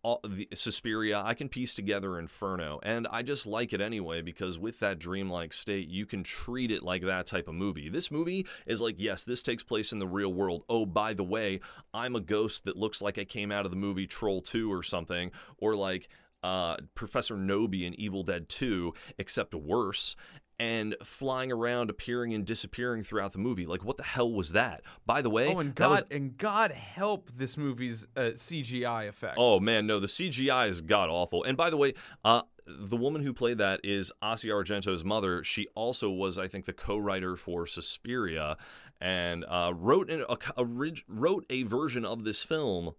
all 0.04 0.20
the 0.28 0.48
Suspiria, 0.52 1.22
I 1.24 1.34
can 1.34 1.48
piece 1.48 1.74
together 1.74 2.18
Inferno, 2.18 2.80
and 2.82 3.06
I 3.10 3.22
just 3.22 3.46
like 3.46 3.72
it 3.72 3.80
anyway 3.80 4.20
because 4.20 4.58
with 4.58 4.80
that 4.80 4.98
dreamlike 4.98 5.52
state, 5.52 5.86
you 5.86 6.06
can 6.06 6.24
treat 6.24 6.72
it 6.72 6.82
like 6.82 7.02
that 7.04 7.26
type 7.26 7.46
of 7.46 7.54
movie. 7.54 7.88
This 7.88 8.10
movie 8.10 8.44
is 8.66 8.80
like, 8.80 8.96
yes, 8.98 9.22
this 9.22 9.44
takes 9.44 9.62
place 9.62 9.92
in 9.92 10.00
the 10.00 10.06
real 10.08 10.32
world. 10.32 10.64
Oh, 10.68 10.86
by 10.86 11.14
the 11.14 11.22
way, 11.22 11.60
I'm 11.94 12.16
a 12.16 12.20
ghost 12.20 12.64
that 12.64 12.76
looks 12.76 13.00
like 13.00 13.16
I 13.16 13.24
came 13.24 13.52
out 13.52 13.64
of 13.64 13.70
the 13.70 13.76
movie 13.76 14.08
Troll 14.08 14.42
2 14.42 14.72
or 14.72 14.82
something, 14.82 15.30
or 15.58 15.76
like 15.76 16.08
uh, 16.42 16.76
Professor 16.94 17.36
Knowby 17.36 17.86
in 17.86 17.94
Evil 17.98 18.22
Dead 18.22 18.48
2, 18.48 18.92
except 19.18 19.54
worse. 19.54 20.16
And 20.58 20.94
flying 21.02 21.50
around, 21.50 21.90
appearing 21.90 22.32
and 22.34 22.44
disappearing 22.44 23.02
throughout 23.02 23.32
the 23.32 23.38
movie. 23.38 23.66
Like, 23.66 23.84
what 23.84 23.96
the 23.96 24.04
hell 24.04 24.30
was 24.30 24.52
that? 24.52 24.82
By 25.04 25.20
the 25.20 25.30
way, 25.30 25.52
Oh, 25.52 25.58
and 25.58 25.74
God, 25.74 25.90
was 25.90 26.04
and 26.08 26.36
God 26.38 26.70
help 26.70 27.30
this 27.34 27.56
movie's 27.56 28.06
uh, 28.16 28.30
CGI 28.34 29.08
effects. 29.08 29.38
Oh 29.38 29.58
man, 29.58 29.88
no, 29.88 29.98
the 29.98 30.06
CGI 30.06 30.68
is 30.68 30.80
god 30.80 31.10
awful. 31.10 31.42
And 31.42 31.56
by 31.56 31.68
the 31.68 31.76
way, 31.76 31.94
uh, 32.24 32.42
the 32.66 32.96
woman 32.96 33.22
who 33.22 33.32
played 33.32 33.58
that 33.58 33.80
is 33.82 34.12
Asia 34.22 34.48
Argento's 34.48 35.04
mother. 35.04 35.42
She 35.42 35.66
also 35.74 36.10
was, 36.10 36.38
I 36.38 36.46
think, 36.46 36.66
the 36.66 36.72
co-writer 36.72 37.34
for 37.34 37.66
Suspiria, 37.66 38.56
and 39.00 39.44
uh, 39.48 39.72
wrote 39.74 40.10
an, 40.10 40.24
a, 40.28 40.38
a, 40.56 40.64
wrote 41.08 41.44
a 41.50 41.64
version 41.64 42.04
of 42.04 42.22
this 42.22 42.44
film 42.44 42.92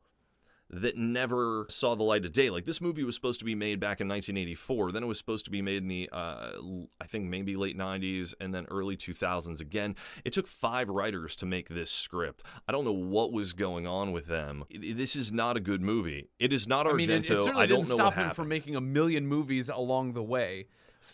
that 0.81 0.97
never 0.97 1.65
saw 1.69 1.95
the 1.95 2.03
light 2.03 2.25
of 2.25 2.31
day. 2.31 2.49
Like 2.49 2.65
this 2.65 2.81
movie 2.81 3.03
was 3.03 3.15
supposed 3.15 3.39
to 3.39 3.45
be 3.45 3.55
made 3.55 3.79
back 3.79 4.01
in 4.01 4.07
1984. 4.07 4.91
Then 4.91 5.03
it 5.03 5.07
was 5.07 5.17
supposed 5.17 5.45
to 5.45 5.51
be 5.51 5.61
made 5.61 5.83
in 5.83 5.87
the, 5.87 6.09
uh, 6.11 6.51
I 6.99 7.05
think 7.05 7.25
maybe 7.25 7.55
late 7.55 7.77
90s 7.77 8.33
and 8.39 8.53
then 8.53 8.65
early 8.69 8.97
2000s 8.97 9.61
again. 9.61 9.95
It 10.25 10.33
took 10.33 10.47
five 10.47 10.89
writers 10.89 11.35
to 11.37 11.45
make 11.45 11.69
this 11.69 11.91
script. 11.91 12.43
I 12.67 12.71
don't 12.71 12.85
know 12.85 12.91
what 12.91 13.31
was 13.31 13.53
going 13.53 13.87
on 13.87 14.11
with 14.11 14.25
them. 14.25 14.63
This 14.69 15.15
is 15.15 15.31
not 15.31 15.57
a 15.57 15.59
good 15.59 15.81
movie. 15.81 16.29
It 16.39 16.51
is 16.51 16.67
not 16.67 16.85
Argento. 16.85 16.93
I 16.93 16.95
mean, 16.95 17.09
it, 17.11 17.19
it 17.19 17.27
certainly 17.27 17.51
I 17.63 17.65
don't 17.65 17.81
didn't 17.81 17.89
know 17.89 17.95
stop 17.95 18.05
what 18.05 18.13
happened. 18.15 18.35
from 18.35 18.47
making 18.47 18.75
a 18.75 18.81
million 18.81 19.27
movies 19.27 19.69
along 19.69 20.13
the 20.13 20.23
way. 20.23 20.67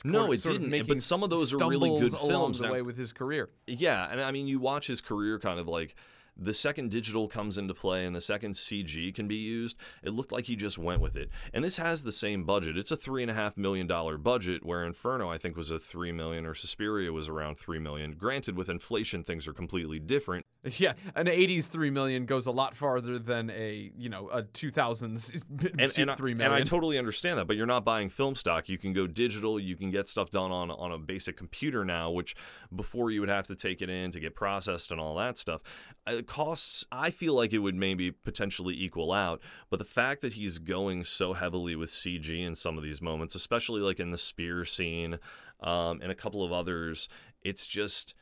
No, 0.06 0.32
it 0.32 0.44
didn't, 0.44 0.88
but 0.88 1.02
some 1.02 1.24
of 1.24 1.30
those 1.30 1.54
are 1.54 1.68
really 1.68 1.90
good 1.90 2.12
stumbles 2.12 2.30
along 2.30 2.30
films 2.30 2.60
the 2.60 2.66
now. 2.68 2.74
way 2.74 2.82
with 2.84 2.98
his 2.98 3.12
career. 3.12 3.50
Yeah, 3.66 4.08
and 4.10 4.22
I 4.22 4.32
mean, 4.32 4.48
you 4.48 4.60
watch 4.60 4.86
his 4.88 5.02
career 5.02 5.40
kind 5.40 5.60
of 5.60 5.68
like 5.68 5.96
the 6.40 6.54
second 6.54 6.90
digital 6.92 7.28
comes 7.28 7.58
into 7.58 7.74
play 7.74 8.06
and 8.06 8.16
the 8.16 8.22
second 8.22 8.54
CG 8.54 9.14
can 9.14 9.28
be 9.28 9.36
used, 9.36 9.78
it 10.04 10.12
looked 10.12 10.32
like 10.32 10.46
he 10.46 10.56
just 10.56 10.78
went 10.78 11.02
with 11.02 11.16
it. 11.16 11.30
And 11.54 11.64
this 11.64 11.78
has 11.78 12.04
the 12.04 12.12
same 12.12 12.44
budget. 12.44 12.78
It's 12.78 12.92
a 12.92 12.98
three 12.98 13.22
and 13.22 13.32
a 13.32 13.34
half 13.34 13.58
million 13.58 13.88
dollar 13.88 14.18
budget, 14.18 14.66
where 14.66 14.84
Inferno 14.84 15.30
I 15.30 15.38
think 15.38 15.56
was 15.56 15.72
a 15.72 15.80
three 15.80 16.12
million 16.12 16.46
or 16.46 16.54
Suspiria 16.54 17.12
was 17.12 17.28
around 17.28 17.58
three 17.58 17.80
million. 17.80 18.12
Granted, 18.14 18.56
with 18.56 18.70
inflation, 18.70 19.24
things 19.24 19.48
are 19.48 19.54
completely 19.54 20.00
different. 20.00 20.46
Yeah, 20.80 20.94
an 21.16 21.26
'80s 21.28 21.68
three 21.68 21.90
million 21.90 22.26
goes 22.26 22.46
a 22.46 22.52
lot 22.52 22.76
farther 22.76 23.18
than 23.18 23.50
a 23.50 23.92
you 23.98 24.10
know 24.10 24.30
a 24.30 24.44
2000s 24.44 25.42
and, 25.80 25.98
and, 25.98 26.12
I, 26.12 26.16
three 26.16 26.34
and. 26.34 26.44
I 26.44 26.62
totally 26.62 26.98
understand 26.98 27.40
that, 27.40 27.48
but 27.48 27.56
you're 27.56 27.66
not 27.66 27.84
buying 27.84 28.10
film 28.10 28.36
stock. 28.36 28.70
You 28.70 28.78
can 28.78 28.94
go 28.94 29.08
digital. 29.08 29.60
You 29.60 29.76
can 29.76 29.90
get 29.90 30.08
stuff 30.08 30.30
done 30.30 30.52
on 30.52 30.70
on 30.70 30.92
a 30.92 30.98
basic 30.98 31.38
computer 31.38 31.84
now, 31.86 32.12
which 32.12 32.36
before 32.74 33.10
you 33.10 33.20
would 33.22 33.30
have 33.30 33.48
to 33.48 33.56
take 33.56 33.82
it 33.82 33.90
in 33.90 34.12
to 34.12 34.20
get 34.20 34.36
processed 34.36 34.92
and 34.92 35.00
all 35.00 35.16
that 35.16 35.38
stuff. 35.38 35.62
Uh, 36.06 36.22
costs, 36.30 36.86
I 36.92 37.10
feel 37.10 37.34
like 37.34 37.52
it 37.52 37.58
would 37.58 37.76
maybe 37.76 38.12
potentially 38.12 38.76
equal 38.76 39.12
out, 39.12 39.42
but 39.70 39.80
the 39.80 39.86
fact 39.86 40.22
that 40.22 40.34
he's 40.34 40.60
going 40.60 41.04
so 41.04 41.34
heavily 41.34 41.76
with 41.76 41.90
CG 41.90 42.30
in 42.30 42.56
some 42.56 42.78
of 42.78 42.84
these 42.84 43.02
moments, 43.02 43.36
especially 43.36 43.82
like 43.82 44.00
in 44.00 44.12
the 44.12 44.18
spear 44.18 44.64
scene 44.64 45.18
um, 45.60 46.00
and 46.02 46.12
a 46.12 46.16
couple 46.16 46.44
of 46.44 46.54
others, 46.54 47.10
it's 47.42 47.66
just 47.66 48.14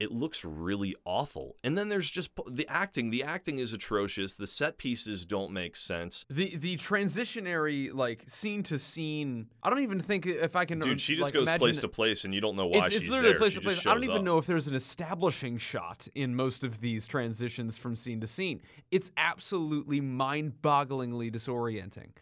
it 0.00 0.10
looks 0.10 0.44
really 0.44 0.96
awful. 1.04 1.56
And 1.62 1.76
then 1.76 1.90
there's 1.90 2.10
just 2.10 2.30
the 2.50 2.66
acting. 2.68 3.10
The 3.10 3.22
acting 3.22 3.58
is 3.58 3.74
atrocious. 3.74 4.34
The 4.34 4.46
set 4.46 4.78
pieces 4.78 5.26
don't 5.26 5.52
make 5.52 5.76
sense. 5.76 6.24
the 6.30 6.56
the 6.56 6.76
transitionary 6.78 7.92
like 7.92 8.24
scene 8.26 8.62
to 8.64 8.78
scene. 8.78 9.48
I 9.62 9.68
don't 9.68 9.80
even 9.80 10.00
think 10.00 10.26
if 10.26 10.56
I 10.56 10.64
can. 10.64 10.80
Dude, 10.80 11.00
she 11.00 11.14
just 11.14 11.34
like, 11.34 11.34
goes 11.34 11.58
place 11.58 11.78
to 11.78 11.88
place, 11.88 12.24
and 12.24 12.34
you 12.34 12.40
don't 12.40 12.56
know 12.56 12.66
why 12.66 12.86
It's, 12.86 12.96
it's 12.96 13.04
she's 13.04 13.10
literally 13.10 13.32
there. 13.32 13.38
place 13.38 13.52
She 13.52 13.58
to 13.58 13.64
place. 13.64 13.86
I 13.86 13.94
don't 13.94 14.04
even 14.04 14.18
up. 14.18 14.24
know 14.24 14.38
if 14.38 14.46
there's 14.46 14.66
an 14.66 14.74
establishing 14.74 15.58
shot 15.58 16.08
in 16.14 16.34
most 16.34 16.64
of 16.64 16.80
these 16.80 17.06
transitions 17.06 17.76
from 17.76 17.94
scene 17.94 18.20
to 18.22 18.26
scene. 18.26 18.62
It's 18.90 19.12
absolutely 19.18 20.00
mind-bogglingly 20.00 21.30
disorienting, 21.30 22.12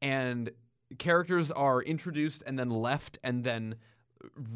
and 0.00 0.50
characters 0.98 1.50
are 1.50 1.82
introduced 1.82 2.42
and 2.46 2.58
then 2.58 2.70
left 2.70 3.18
and 3.22 3.44
then 3.44 3.74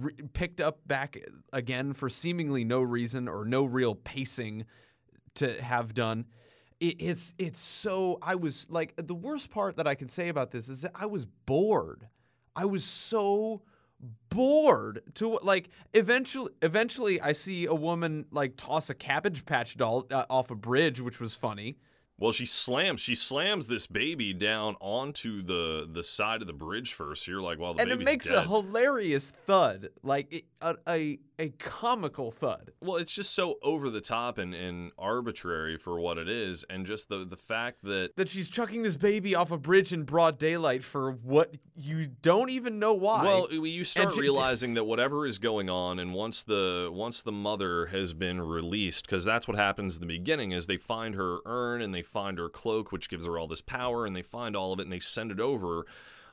re- 0.01 0.15
picked 0.33 0.61
up 0.61 0.87
back 0.87 1.19
again 1.53 1.93
for 1.93 2.09
seemingly 2.09 2.65
no 2.65 2.81
reason 2.81 3.29
or 3.29 3.45
no 3.45 3.65
real 3.65 3.95
pacing 3.95 4.65
to 5.35 5.61
have 5.63 5.95
done. 5.95 6.27
It, 6.81 6.97
it's 6.99 7.35
it's 7.39 7.61
so 7.61 8.19
I 8.23 8.35
was 8.35 8.67
like 8.71 8.95
the 8.97 9.15
worst 9.15 9.51
part 9.51 9.77
that 9.77 9.87
I 9.87 9.95
can 9.95 10.09
say 10.09 10.29
about 10.29 10.51
this 10.51 10.69
is 10.69 10.83
that 10.83 10.93
I 10.95 11.07
was 11.07 11.27
bored. 11.27 12.09
I 12.57 12.65
was 12.65 12.85
so 12.85 13.63
bored 14.31 15.03
to 15.15 15.39
like 15.43 15.69
eventually 15.93 16.51
eventually 16.63 17.21
I 17.21 17.33
see 17.33 17.67
a 17.67 17.75
woman 17.75 18.27
like 18.31 18.57
toss 18.57 18.89
a 18.89 18.95
cabbage 18.95 19.45
patch 19.45 19.77
doll 19.77 20.07
uh, 20.11 20.25
off 20.31 20.51
a 20.51 20.55
bridge 20.55 21.01
which 21.01 21.21
was 21.21 21.35
funny. 21.35 21.77
Well, 22.21 22.33
she 22.33 22.45
slams. 22.45 23.01
She 23.01 23.15
slams 23.15 23.67
this 23.67 23.87
baby 23.87 24.35
down 24.35 24.77
onto 24.79 25.43
the 25.43 25.89
the 25.91 26.05
side 26.05 26.43
of 26.43 26.47
the 26.47 26.53
bridge 26.53 26.93
first. 26.93 27.27
You're 27.27 27.41
like, 27.41 27.59
well, 27.59 27.73
the 27.73 27.81
and 27.81 27.91
it 27.91 27.99
makes 27.99 28.29
dead. 28.29 28.37
a 28.37 28.43
hilarious 28.43 29.33
thud, 29.47 29.89
like 30.03 30.31
it, 30.31 30.45
a, 30.61 30.77
a 30.87 31.19
a 31.41 31.49
comical 31.59 32.31
thud. 32.31 32.73
Well, 32.83 32.97
it's 32.97 33.13
just 33.13 33.33
so 33.35 33.59
over 33.63 33.89
the 33.89 34.01
top 34.03 34.37
and, 34.39 34.55
and 34.55 34.93
arbitrary 34.99 35.79
for 35.79 35.99
what 35.99 36.19
it 36.19 36.29
is, 36.29 36.65
and 36.69 36.85
just 36.85 37.09
the 37.09 37.25
the 37.25 37.37
fact 37.37 37.83
that 37.85 38.15
That 38.17 38.29
she's 38.29 38.51
chucking 38.51 38.83
this 38.83 38.97
baby 38.97 39.35
off 39.35 39.51
a 39.51 39.57
bridge 39.59 39.93
in 39.93 40.05
broad 40.05 40.39
daylight 40.39 40.85
for 40.85 41.13
what 41.13 41.55
you 41.75 42.07
don't 42.07 42.51
even 42.51 42.79
know 42.79 42.93
why. 42.93 43.23
well, 43.25 43.53
you 43.53 43.85
start 43.85 44.13
she- 44.15 44.21
realizing 44.21 44.75
that 44.75 44.85
whatever 44.85 45.27
is 45.27 45.39
going 45.39 45.71
on, 45.71 45.99
and 45.99 46.13
once 46.13 46.43
the 46.43 46.91
once 46.93 47.23
the 47.23 47.33
mother 47.33 47.87
has 47.87 48.13
been 48.13 48.41
released, 48.43 49.07
because 49.07 49.25
that's 49.25 49.49
what 49.49 49.57
happens 49.57 49.95
in 49.97 50.01
the 50.01 50.07
beginning, 50.07 50.53
is 50.53 50.67
they 50.67 50.77
find 50.77 51.15
her 51.15 51.39
urn 51.47 51.81
and 51.81 51.95
they 51.95 52.03
find 52.03 52.37
her 52.39 52.49
cloak, 52.51 52.93
which 52.93 53.09
gives 53.09 53.25
her 53.27 53.39
all 53.39 53.49
this 53.49 53.63
power, 53.63 54.05
and 54.05 54.15
they 54.15 54.23
find 54.23 54.55
all 54.55 54.73
of 54.75 54.79
it 54.79 54.83
and 54.83 54.93
they 54.93 55.01
send 55.01 55.33
it 55.33 55.41
over. 55.41 55.87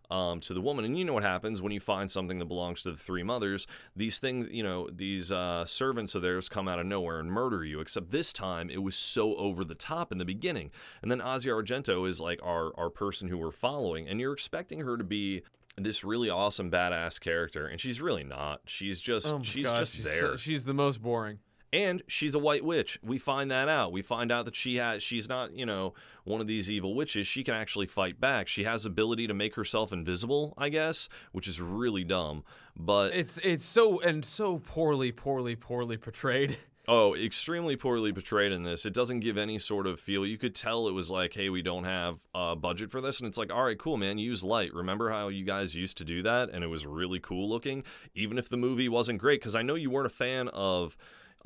Um, 0.09 0.39
to 0.39 0.53
the 0.53 0.61
woman, 0.61 0.85
and 0.85 0.97
you 0.97 1.03
know 1.03 1.11
what 1.11 1.23
happens 1.23 1.61
when 1.61 1.73
you 1.73 1.81
find 1.81 2.09
something 2.09 2.39
that 2.39 2.45
belongs 2.45 2.81
to 2.83 2.91
the 2.91 2.97
three 2.97 3.23
mothers. 3.23 3.67
These 3.93 4.19
things, 4.19 4.47
you 4.49 4.63
know, 4.63 4.87
these 4.89 5.33
uh, 5.33 5.65
servants 5.65 6.15
of 6.15 6.21
theirs 6.21 6.47
come 6.47 6.69
out 6.69 6.79
of 6.79 6.85
nowhere 6.85 7.19
and 7.19 7.29
murder 7.29 7.65
you. 7.65 7.81
Except 7.81 8.09
this 8.11 8.31
time, 8.31 8.69
it 8.69 8.81
was 8.81 8.95
so 8.95 9.35
over 9.35 9.65
the 9.65 9.75
top 9.75 10.13
in 10.13 10.17
the 10.17 10.23
beginning, 10.23 10.71
and 11.01 11.11
then 11.11 11.19
Asia 11.19 11.49
Argento 11.49 12.07
is 12.07 12.21
like 12.21 12.39
our 12.41 12.71
our 12.79 12.89
person 12.89 13.27
who 13.27 13.37
we're 13.37 13.51
following, 13.51 14.07
and 14.07 14.21
you're 14.21 14.31
expecting 14.31 14.79
her 14.79 14.95
to 14.95 15.03
be 15.03 15.41
this 15.75 16.05
really 16.05 16.29
awesome 16.29 16.71
badass 16.71 17.19
character, 17.19 17.67
and 17.67 17.81
she's 17.81 17.99
really 17.99 18.23
not. 18.23 18.61
She's 18.65 19.01
just 19.01 19.27
Oh 19.27 19.41
she's 19.43 19.65
God, 19.65 19.77
just 19.79 19.95
she's 19.95 20.05
there. 20.05 20.21
so- 20.21 20.35
she's 20.37 20.63
the 20.63 20.73
most 20.73 21.01
boring. 21.01 21.39
And 21.73 22.01
she's 22.07 22.35
a 22.35 22.39
white 22.39 22.63
witch. 22.63 22.99
We 23.03 23.17
find 23.17 23.51
that 23.51 23.67
out. 23.69 23.91
We 23.91 24.01
find 24.01 24.31
out 24.31 24.45
that 24.45 24.55
she 24.55 24.77
has 24.77 25.03
she's 25.03 25.27
not, 25.27 25.53
you 25.53 25.65
know, 25.65 25.93
one 26.23 26.41
of 26.41 26.47
these 26.47 26.69
evil 26.69 26.95
witches. 26.95 27.27
She 27.27 27.43
can 27.43 27.53
actually 27.53 27.87
fight 27.87 28.19
back. 28.19 28.47
She 28.47 28.63
has 28.63 28.85
ability 28.85 29.27
to 29.27 29.33
make 29.33 29.55
herself 29.55 29.91
invisible, 29.91 30.53
I 30.57 30.69
guess, 30.69 31.09
which 31.31 31.47
is 31.47 31.59
really 31.61 32.03
dumb. 32.03 32.43
But 32.75 33.13
It's 33.13 33.37
it's 33.39 33.65
so 33.65 33.99
and 34.01 34.23
so 34.23 34.59
poorly, 34.59 35.11
poorly, 35.11 35.55
poorly 35.55 35.97
portrayed. 35.97 36.57
Oh, 36.89 37.13
extremely 37.15 37.75
poorly 37.75 38.13
portrayed 38.13 38.53
in 38.53 38.63
this. 38.63 38.85
It 38.85 38.93
doesn't 38.93 39.19
give 39.19 39.37
any 39.37 39.59
sort 39.59 39.87
of 39.87 39.99
feel. 39.99 40.25
You 40.25 40.37
could 40.37 40.55
tell 40.55 40.87
it 40.87 40.93
was 40.93 41.11
like, 41.11 41.33
hey, 41.33 41.49
we 41.49 41.61
don't 41.61 41.83
have 41.83 42.23
a 42.33 42.55
budget 42.55 42.91
for 42.91 43.01
this. 43.01 43.19
And 43.19 43.27
it's 43.27 43.37
like, 43.37 43.53
all 43.53 43.65
right, 43.65 43.77
cool, 43.77 43.97
man, 43.97 44.17
use 44.17 44.41
light. 44.41 44.73
Remember 44.73 45.09
how 45.09 45.27
you 45.27 45.43
guys 45.43 45.75
used 45.75 45.97
to 45.97 46.05
do 46.05 46.23
that? 46.23 46.49
And 46.49 46.63
it 46.63 46.67
was 46.67 46.85
really 46.85 47.19
cool 47.19 47.49
looking, 47.49 47.83
even 48.15 48.37
if 48.37 48.47
the 48.47 48.55
movie 48.55 48.87
wasn't 48.87 49.19
great. 49.19 49.41
Because 49.41 49.53
I 49.53 49.63
know 49.63 49.75
you 49.75 49.89
weren't 49.89 50.07
a 50.07 50.09
fan 50.09 50.47
of. 50.47 50.95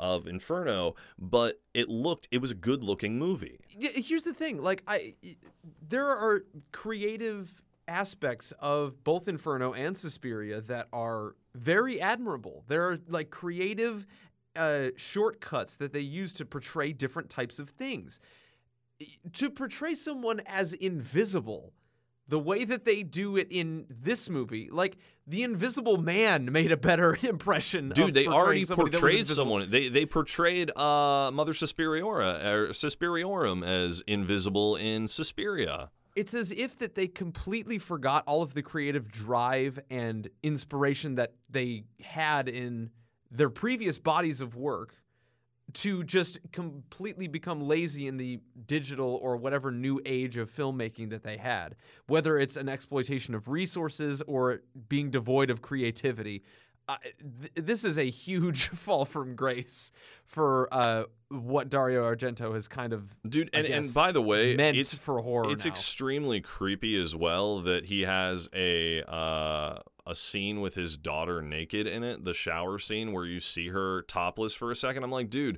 Of 0.02 0.26
Inferno, 0.26 0.96
but 1.20 1.62
it 1.76 1.88
looked 1.88 2.28
it 2.32 2.40
was 2.40 2.50
a 2.50 2.56
good 2.56 2.84
looking 2.84 3.20
movie. 3.20 3.60
Here's 3.70 4.24
the 4.24 4.34
thing 4.34 4.62
like 4.62 4.84
i 4.88 5.14
there 5.88 6.08
are 6.08 6.44
creative 6.72 7.62
aspects 7.88 8.52
of 8.60 9.04
both 9.04 9.28
inferno 9.28 9.74
and 9.74 9.96
suspiria 9.98 10.62
that 10.62 10.88
are 10.92 11.36
very 11.54 12.00
admirable 12.00 12.64
there 12.68 12.90
are 12.90 13.00
like 13.08 13.30
creative 13.30 14.08
uh, 14.56 14.88
shortcuts 14.96 15.76
that 15.78 15.94
they 15.94 16.00
use 16.00 16.34
to 16.34 16.46
portray 16.46 16.94
different 16.94 17.30
types 17.30 17.60
of 17.60 17.70
things 17.70 18.20
to 19.34 19.50
portray 19.50 19.94
someone 19.94 20.42
as 20.46 20.74
invisible 20.74 21.74
the 22.32 22.40
way 22.40 22.64
that 22.64 22.86
they 22.86 23.04
do 23.04 23.36
it 23.36 23.48
in 23.52 23.86
this 23.90 24.30
movie 24.30 24.70
like 24.72 24.98
the 25.28 25.44
invisible 25.44 25.98
man 25.98 26.46
made 26.52 26.72
a 26.72 26.78
better 26.78 27.16
impression 27.22 27.90
Dude, 27.90 28.14
they 28.14 28.26
already 28.26 28.66
somebody 28.66 28.92
that 28.92 29.02
was 29.02 29.02
portrayed 29.02 29.28
someone. 29.28 29.70
They 29.70 29.90
they 29.90 30.06
portrayed 30.06 30.72
uh, 30.76 31.30
Mother 31.32 31.52
Suspiriora 31.52 32.44
or 32.44 32.70
Suspiriorum 32.70 33.68
as 33.68 34.02
invisible 34.08 34.78
in 34.78 35.08
Suspiria. 35.08 35.92
it's 36.16 36.34
as 36.34 36.52
if 36.52 36.78
that 36.80 36.96
they 36.96 37.08
completely 37.08 37.78
forgot 37.78 38.24
all 38.26 38.42
of 38.42 38.54
the 38.54 38.64
creative 38.64 39.12
drive 39.12 39.80
and 39.90 40.30
inspiration 40.42 41.16
that 41.16 41.34
they 41.50 41.84
had 42.02 42.48
in 42.48 42.90
their 43.30 43.50
previous 43.50 43.98
bodies 43.98 44.40
of 44.40 44.56
work 44.56 44.96
to 45.74 46.04
just 46.04 46.40
completely 46.52 47.28
become 47.28 47.62
lazy 47.62 48.08
in 48.08 48.18
the 48.18 48.40
digital 48.66 49.20
or 49.22 49.38
whatever 49.38 49.72
new 49.72 50.00
age 50.06 50.38
of 50.38 50.54
filmmaking 50.54 51.10
that 51.10 51.24
they 51.24 51.38
had 51.38 51.76
whether 52.08 52.38
it's 52.38 52.58
an 52.58 52.70
exploitation 52.70 53.34
of 53.36 53.48
resources 53.48 54.22
or 54.28 54.62
being 54.90 55.10
devoid 55.10 55.50
of 55.50 55.62
creativity 55.62 56.44
uh, 56.90 56.98
th- 57.40 57.52
this 57.56 57.86
is 57.86 57.98
a 57.98 58.10
huge 58.10 58.68
fall 58.70 59.06
from 59.06 59.36
grace 59.36 59.92
for 60.26 60.68
uh, 60.74 61.04
what 61.30 61.70
Dario 61.70 62.04
Argento 62.04 62.54
has 62.54 62.68
kind 62.68 62.92
of 62.92 63.16
Dude, 63.28 63.50
and, 63.54 63.66
and 63.66 63.94
by 63.94 64.12
the 64.12 64.22
way, 64.22 64.56
meant 64.56 64.78
it's 64.78 64.98
for 64.98 65.22
horror 65.22 65.52
It's 65.52 65.66
now. 65.66 65.72
extremely 65.72 66.42
creepy 66.42 67.02
as 67.02 67.16
well 67.16 67.62
that 67.62 67.86
he 67.86 68.02
has 68.02 68.50
a 68.54 69.04
uh, 69.04 69.80
a 70.12 70.16
scene 70.16 70.62
with 70.62 70.76
his 70.76 70.98
daughter 70.98 71.42
naked 71.42 71.88
in 71.88 72.04
it, 72.04 72.26
the 72.26 72.34
shower 72.34 72.78
scene 72.78 73.14
where 73.14 73.26
you 73.26 73.40
see 73.40 73.70
her 73.70 74.02
topless 74.04 74.54
for 74.54 74.70
a 74.70 74.76
second. 74.76 75.04
I'm 75.04 75.12
like, 75.12 75.30
dude, 75.30 75.58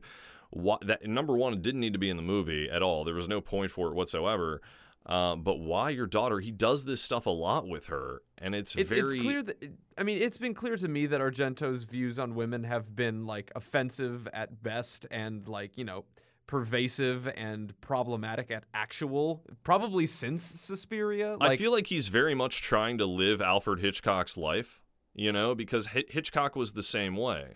what? 0.51 0.85
That 0.87 1.05
number 1.05 1.35
one, 1.35 1.59
didn't 1.61 1.81
need 1.81 1.93
to 1.93 1.99
be 1.99 2.09
in 2.09 2.17
the 2.17 2.23
movie 2.23 2.69
at 2.69 2.81
all. 2.83 3.03
There 3.03 3.15
was 3.15 3.27
no 3.27 3.41
point 3.41 3.71
for 3.71 3.87
it 3.89 3.95
whatsoever. 3.95 4.61
Um, 5.05 5.41
but 5.43 5.59
why 5.59 5.89
your 5.89 6.07
daughter? 6.07 6.39
He 6.39 6.51
does 6.51 6.85
this 6.85 7.01
stuff 7.01 7.25
a 7.25 7.29
lot 7.29 7.67
with 7.67 7.87
her, 7.87 8.21
and 8.37 8.55
it's 8.55 8.73
It- 8.75 8.87
very. 8.87 9.01
It's 9.17 9.21
clear 9.21 9.43
that 9.43 9.71
I 9.97 10.03
mean, 10.03 10.21
it's 10.21 10.37
been 10.37 10.53
clear 10.53 10.77
to 10.77 10.87
me 10.87 11.07
that 11.07 11.19
Argento's 11.19 11.83
views 11.83 12.17
on 12.17 12.35
women 12.35 12.63
have 12.63 12.95
been 12.95 13.25
like 13.25 13.51
offensive 13.55 14.29
at 14.31 14.63
best 14.63 15.05
and 15.11 15.45
like 15.47 15.77
you 15.77 15.83
know 15.83 16.05
pervasive 16.47 17.27
and 17.35 17.79
problematic 17.81 18.51
at 18.51 18.63
actual. 18.73 19.43
Probably 19.63 20.05
since 20.05 20.43
Suspiria. 20.43 21.37
Like, 21.39 21.51
I 21.51 21.57
feel 21.57 21.71
like 21.71 21.87
he's 21.87 22.07
very 22.07 22.35
much 22.35 22.61
trying 22.61 22.97
to 22.99 23.05
live 23.05 23.41
Alfred 23.41 23.79
Hitchcock's 23.79 24.37
life, 24.37 24.81
you 25.13 25.31
know, 25.31 25.55
because 25.55 25.87
Hi- 25.87 26.05
Hitchcock 26.09 26.55
was 26.55 26.73
the 26.73 26.83
same 26.83 27.15
way. 27.15 27.55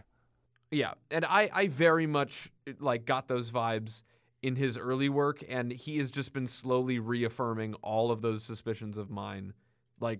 Yeah, 0.72 0.94
and 1.10 1.26
I 1.26 1.50
I 1.54 1.68
very 1.68 2.08
much 2.08 2.52
like 2.80 3.06
got 3.06 3.28
those 3.28 3.52
vibes 3.52 4.04
in 4.42 4.56
his 4.56 4.78
early 4.78 5.10
work, 5.10 5.44
and 5.48 5.72
he 5.72 5.98
has 5.98 6.12
just 6.12 6.34
been 6.34 6.48
slowly 6.48 7.00
reaffirming 7.00 7.74
all 7.76 8.12
of 8.12 8.22
those 8.22 8.44
suspicions 8.44 8.98
of 8.98 9.10
mine 9.10 9.54
Like 10.00 10.20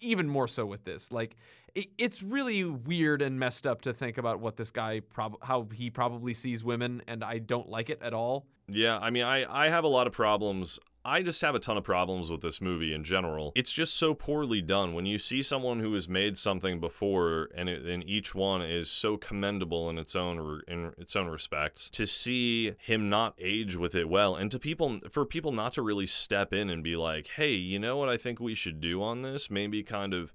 even 0.00 0.28
more 0.28 0.46
so 0.46 0.64
with 0.66 0.84
this. 0.84 1.10
Like 1.10 1.36
it, 1.74 1.88
it's 1.98 2.22
really 2.22 2.64
weird 2.64 3.22
and 3.22 3.38
messed 3.38 3.66
up 3.66 3.80
to 3.82 3.92
think 3.92 4.18
about 4.18 4.40
what 4.40 4.56
this 4.56 4.70
guy 4.70 5.00
prob- 5.00 5.42
how 5.42 5.68
he 5.72 5.90
probably 5.90 6.34
sees 6.34 6.62
women, 6.62 7.02
and 7.06 7.24
I 7.24 7.38
don't 7.38 7.68
like 7.68 7.90
it 7.90 8.00
at 8.02 8.14
all. 8.14 8.46
Yeah, 8.68 8.98
I 8.98 9.10
mean, 9.10 9.24
I, 9.24 9.44
I 9.64 9.68
have 9.68 9.84
a 9.84 9.88
lot 9.88 10.06
of 10.06 10.12
problems. 10.12 10.78
I 11.04 11.22
just 11.22 11.40
have 11.42 11.56
a 11.56 11.58
ton 11.58 11.76
of 11.76 11.82
problems 11.82 12.30
with 12.30 12.42
this 12.42 12.60
movie 12.60 12.94
in 12.94 13.02
general. 13.02 13.50
It's 13.56 13.72
just 13.72 13.96
so 13.96 14.14
poorly 14.14 14.62
done. 14.62 14.94
When 14.94 15.04
you 15.04 15.18
see 15.18 15.42
someone 15.42 15.80
who 15.80 15.92
has 15.94 16.08
made 16.08 16.38
something 16.38 16.78
before, 16.78 17.48
and, 17.56 17.68
it, 17.68 18.04
each 18.06 18.36
one 18.36 18.62
is 18.62 18.88
so 18.88 19.16
commendable 19.16 19.90
in 19.90 19.98
its 19.98 20.14
own 20.14 20.60
in 20.68 20.92
its 20.96 21.16
own 21.16 21.26
respects, 21.26 21.88
to 21.90 22.06
see 22.06 22.74
him 22.78 23.08
not 23.08 23.34
age 23.40 23.76
with 23.76 23.96
it 23.96 24.08
well, 24.08 24.36
and 24.36 24.50
to 24.52 24.60
people 24.60 25.00
for 25.10 25.26
people 25.26 25.50
not 25.50 25.72
to 25.74 25.82
really 25.82 26.06
step 26.06 26.52
in 26.52 26.70
and 26.70 26.84
be 26.84 26.94
like, 26.94 27.26
"Hey, 27.28 27.54
you 27.54 27.80
know 27.80 27.96
what 27.96 28.08
I 28.08 28.16
think 28.16 28.38
we 28.38 28.54
should 28.54 28.80
do 28.80 29.02
on 29.02 29.22
this? 29.22 29.50
Maybe 29.50 29.82
kind 29.82 30.14
of." 30.14 30.32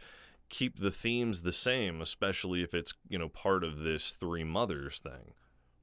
Keep 0.50 0.80
the 0.80 0.92
themes 0.92 1.42
the 1.42 1.52
same 1.52 2.02
especially 2.02 2.64
if 2.64 2.74
it's 2.74 2.94
you 3.10 3.18
know 3.18 3.30
part 3.30 3.64
of 3.64 3.80
this 3.80 4.12
three 4.12 4.44
mothers 4.44 5.00
thing. 5.00 5.34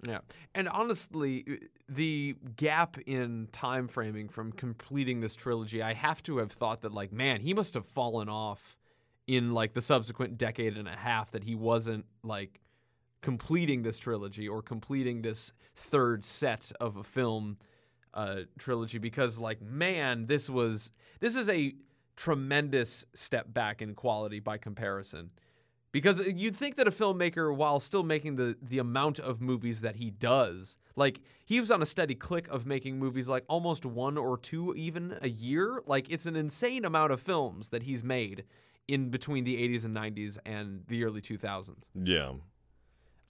Yeah, 0.06 0.18
and 0.54 0.68
honestly, 0.68 1.60
the 1.88 2.36
gap 2.56 2.98
in 3.06 3.48
time 3.52 3.88
framing 3.88 4.28
from 4.28 4.52
completing 4.52 5.20
this 5.20 5.34
trilogy, 5.34 5.82
I 5.82 5.94
have 5.94 6.22
to 6.24 6.38
have 6.38 6.52
thought 6.52 6.82
that 6.82 6.92
like, 6.92 7.10
man, 7.10 7.40
he 7.40 7.54
must 7.54 7.72
have 7.72 7.86
fallen 7.86 8.28
off 8.28 8.76
in 9.26 9.52
like 9.52 9.72
the 9.72 9.80
subsequent 9.80 10.36
decade 10.36 10.76
and 10.76 10.88
a 10.88 10.96
half 10.96 11.30
that 11.30 11.44
he 11.44 11.54
wasn't 11.54 12.04
like 12.22 12.60
completing 13.22 13.82
this 13.82 13.98
trilogy 13.98 14.46
or 14.46 14.60
completing 14.60 15.22
this 15.22 15.52
third 15.74 16.24
set 16.24 16.70
of 16.80 16.96
a 16.96 17.02
film 17.02 17.56
uh, 18.12 18.40
trilogy 18.58 18.98
because 18.98 19.38
like, 19.38 19.62
man, 19.62 20.26
this 20.26 20.50
was 20.50 20.90
this 21.20 21.34
is 21.34 21.48
a 21.48 21.74
tremendous 22.16 23.04
step 23.14 23.52
back 23.52 23.82
in 23.82 23.94
quality 23.94 24.40
by 24.40 24.58
comparison. 24.58 25.30
Because 25.92 26.20
uh, 26.20 26.24
you'd 26.24 26.56
think 26.56 26.76
that 26.76 26.88
a 26.88 26.90
filmmaker, 26.90 27.54
while 27.54 27.78
still 27.78 28.02
making 28.02 28.36
the 28.36 28.56
the 28.60 28.78
amount 28.78 29.20
of 29.20 29.40
movies 29.40 29.80
that 29.82 29.96
he 29.96 30.10
does, 30.10 30.76
like 30.96 31.20
he 31.46 31.60
was 31.60 31.70
on 31.70 31.82
a 31.82 31.86
steady 31.86 32.14
click 32.14 32.48
of 32.48 32.66
making 32.66 32.98
movies 32.98 33.28
like 33.28 33.44
almost 33.48 33.86
one 33.86 34.18
or 34.18 34.36
two 34.36 34.74
even 34.74 35.16
a 35.22 35.28
year. 35.28 35.82
Like 35.86 36.10
it's 36.10 36.26
an 36.26 36.34
insane 36.36 36.84
amount 36.84 37.12
of 37.12 37.20
films 37.20 37.68
that 37.68 37.84
he's 37.84 38.02
made 38.02 38.44
in 38.88 39.10
between 39.10 39.44
the 39.44 39.56
80s 39.56 39.84
and 39.84 39.96
90s 39.96 40.36
and 40.44 40.82
the 40.88 41.04
early 41.04 41.20
2000s. 41.20 41.84
Yeah. 41.94 42.32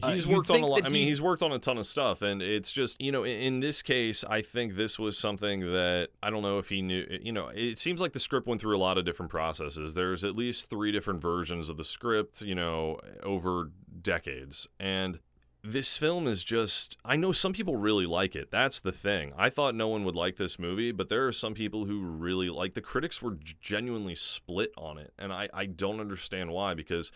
Uh, 0.02 0.10
He's 0.12 0.26
you'd 0.26 0.36
worked 0.36 0.50
on 0.50 0.60
a 0.60 0.66
lot. 0.66 0.84
I 0.84 0.88
mean, 0.88 1.02
he- 1.02 1.06
he's 1.08 1.22
worked 1.22 1.42
on 1.42 1.52
a 1.52 1.58
ton 1.58 1.78
of 1.78 1.86
stuff, 1.86 2.20
and 2.20 2.42
it's 2.42 2.72
just 2.72 3.00
you 3.00 3.12
know, 3.12 3.22
in, 3.24 3.38
in 3.40 3.60
this 3.60 3.80
case, 3.80 4.24
I 4.28 4.42
think 4.42 4.74
this 4.76 4.98
was 4.98 5.16
something 5.16 5.60
that 5.72 6.08
I 6.22 6.30
don't 6.30 6.42
know 6.42 6.58
if 6.58 6.68
he 6.68 6.82
knew. 6.82 7.06
You 7.22 7.32
know, 7.32 7.48
it 7.54 7.78
seems 7.78 8.00
like 8.00 8.12
the 8.12 8.20
script 8.20 8.46
went 8.46 8.60
through 8.60 8.76
a 8.76 8.78
lot 8.78 8.98
of 8.98 9.04
different 9.04 9.30
processes. 9.30 9.94
There's 9.94 10.24
at 10.24 10.36
least 10.36 10.68
three 10.68 10.90
different 10.92 11.20
versions 11.22 11.68
of 11.68 11.76
the 11.76 11.84
script, 11.84 12.40
you 12.42 12.54
know, 12.54 12.98
over 13.22 13.70
decades, 14.02 14.66
and 14.80 15.20
this 15.66 15.96
film 15.96 16.26
is 16.26 16.44
just 16.44 16.98
I 17.06 17.16
know 17.16 17.32
some 17.32 17.54
people 17.54 17.76
really 17.76 18.04
like 18.04 18.36
it. 18.36 18.50
That's 18.50 18.80
the 18.80 18.92
thing. 18.92 19.32
I 19.38 19.48
thought 19.48 19.74
no 19.74 19.88
one 19.88 20.04
would 20.04 20.16
like 20.16 20.36
this 20.36 20.58
movie, 20.58 20.92
but 20.92 21.08
there 21.08 21.26
are 21.26 21.32
some 21.32 21.54
people 21.54 21.86
who 21.86 22.02
really 22.02 22.50
like 22.50 22.74
the 22.74 22.82
critics 22.82 23.22
were 23.22 23.38
genuinely 23.62 24.14
split 24.14 24.72
on 24.76 24.98
it. 24.98 25.14
And 25.18 25.32
I, 25.32 25.48
I 25.54 25.64
don't 25.64 26.00
understand 26.00 26.50
why 26.50 26.74
because 26.74 27.10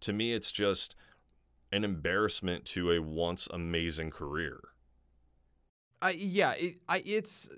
to 0.00 0.12
me 0.12 0.34
it's 0.34 0.52
just 0.52 0.94
an 1.74 1.82
embarrassment 1.84 2.64
to 2.64 2.92
a 2.92 3.02
once 3.02 3.48
amazing 3.52 4.10
career. 4.10 4.60
I 6.00 6.10
yeah, 6.10 6.52
it, 6.52 6.76
I 6.88 7.02
it's 7.04 7.48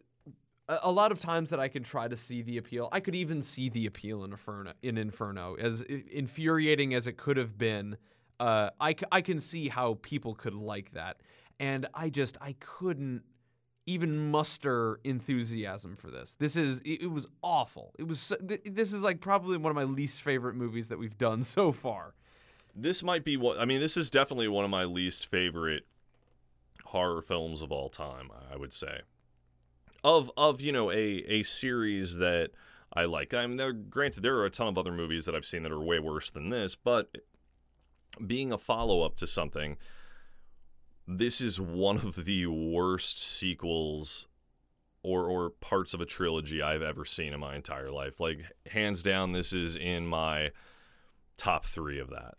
a, 0.68 0.90
lot 0.90 1.12
of 1.12 1.20
times 1.20 1.50
that 1.50 1.60
I 1.60 1.68
can 1.68 1.82
try 1.82 2.08
to 2.08 2.16
see 2.16 2.42
the 2.42 2.56
appeal. 2.56 2.88
I 2.90 3.00
could 3.00 3.14
even 3.14 3.42
see 3.42 3.68
the 3.68 3.86
appeal 3.86 4.24
in 4.24 4.30
Inferno. 4.30 4.72
In 4.82 4.96
Inferno, 4.96 5.56
as 5.56 5.82
infuriating 5.82 6.94
as 6.94 7.06
it 7.06 7.18
could 7.18 7.36
have 7.36 7.58
been, 7.58 7.98
uh, 8.40 8.70
I 8.80 8.96
I 9.12 9.20
can 9.20 9.38
see 9.38 9.68
how 9.68 9.98
people 10.00 10.34
could 10.34 10.54
like 10.54 10.92
that, 10.92 11.18
and 11.60 11.86
I 11.92 12.08
just 12.08 12.38
I 12.40 12.54
couldn't 12.58 13.22
even 13.84 14.30
muster 14.30 14.98
enthusiasm 15.04 15.94
for 15.94 16.10
this. 16.10 16.36
This 16.38 16.56
is 16.56 16.80
it, 16.80 17.02
it 17.02 17.10
was 17.10 17.26
awful. 17.42 17.94
It 17.98 18.08
was 18.08 18.18
so, 18.18 18.36
th- 18.36 18.62
this 18.64 18.94
is 18.94 19.02
like 19.02 19.20
probably 19.20 19.58
one 19.58 19.70
of 19.70 19.76
my 19.76 19.84
least 19.84 20.22
favorite 20.22 20.54
movies 20.54 20.88
that 20.88 20.98
we've 20.98 21.18
done 21.18 21.42
so 21.42 21.70
far. 21.70 22.14
This 22.78 23.02
might 23.02 23.24
be 23.24 23.38
what 23.38 23.58
I 23.58 23.64
mean, 23.64 23.80
this 23.80 23.96
is 23.96 24.10
definitely 24.10 24.48
one 24.48 24.64
of 24.64 24.70
my 24.70 24.84
least 24.84 25.26
favorite 25.26 25.86
horror 26.84 27.22
films 27.22 27.62
of 27.62 27.72
all 27.72 27.88
time, 27.88 28.30
I 28.52 28.56
would 28.56 28.72
say. 28.72 29.00
Of 30.04 30.30
of, 30.36 30.60
you 30.60 30.72
know, 30.72 30.90
a 30.90 31.24
a 31.26 31.42
series 31.42 32.16
that 32.16 32.50
I 32.92 33.06
like. 33.06 33.32
I 33.32 33.46
mean, 33.46 33.56
there, 33.56 33.72
granted, 33.72 34.22
there 34.22 34.36
are 34.36 34.44
a 34.44 34.50
ton 34.50 34.68
of 34.68 34.78
other 34.78 34.92
movies 34.92 35.24
that 35.24 35.34
I've 35.34 35.46
seen 35.46 35.62
that 35.62 35.72
are 35.72 35.80
way 35.80 35.98
worse 35.98 36.30
than 36.30 36.50
this, 36.50 36.74
but 36.74 37.16
being 38.24 38.52
a 38.52 38.58
follow 38.58 39.02
up 39.02 39.16
to 39.16 39.26
something, 39.26 39.76
this 41.06 41.40
is 41.40 41.60
one 41.60 41.98
of 41.98 42.24
the 42.24 42.46
worst 42.46 43.18
sequels 43.22 44.26
or 45.02 45.24
or 45.24 45.50
parts 45.50 45.94
of 45.94 46.00
a 46.00 46.06
trilogy 46.06 46.60
I've 46.60 46.82
ever 46.82 47.04
seen 47.04 47.32
in 47.32 47.40
my 47.40 47.56
entire 47.56 47.90
life. 47.90 48.20
Like 48.20 48.40
hands 48.70 49.02
down, 49.02 49.32
this 49.32 49.52
is 49.52 49.76
in 49.76 50.06
my 50.06 50.50
top 51.36 51.64
three 51.64 51.98
of 51.98 52.10
that. 52.10 52.34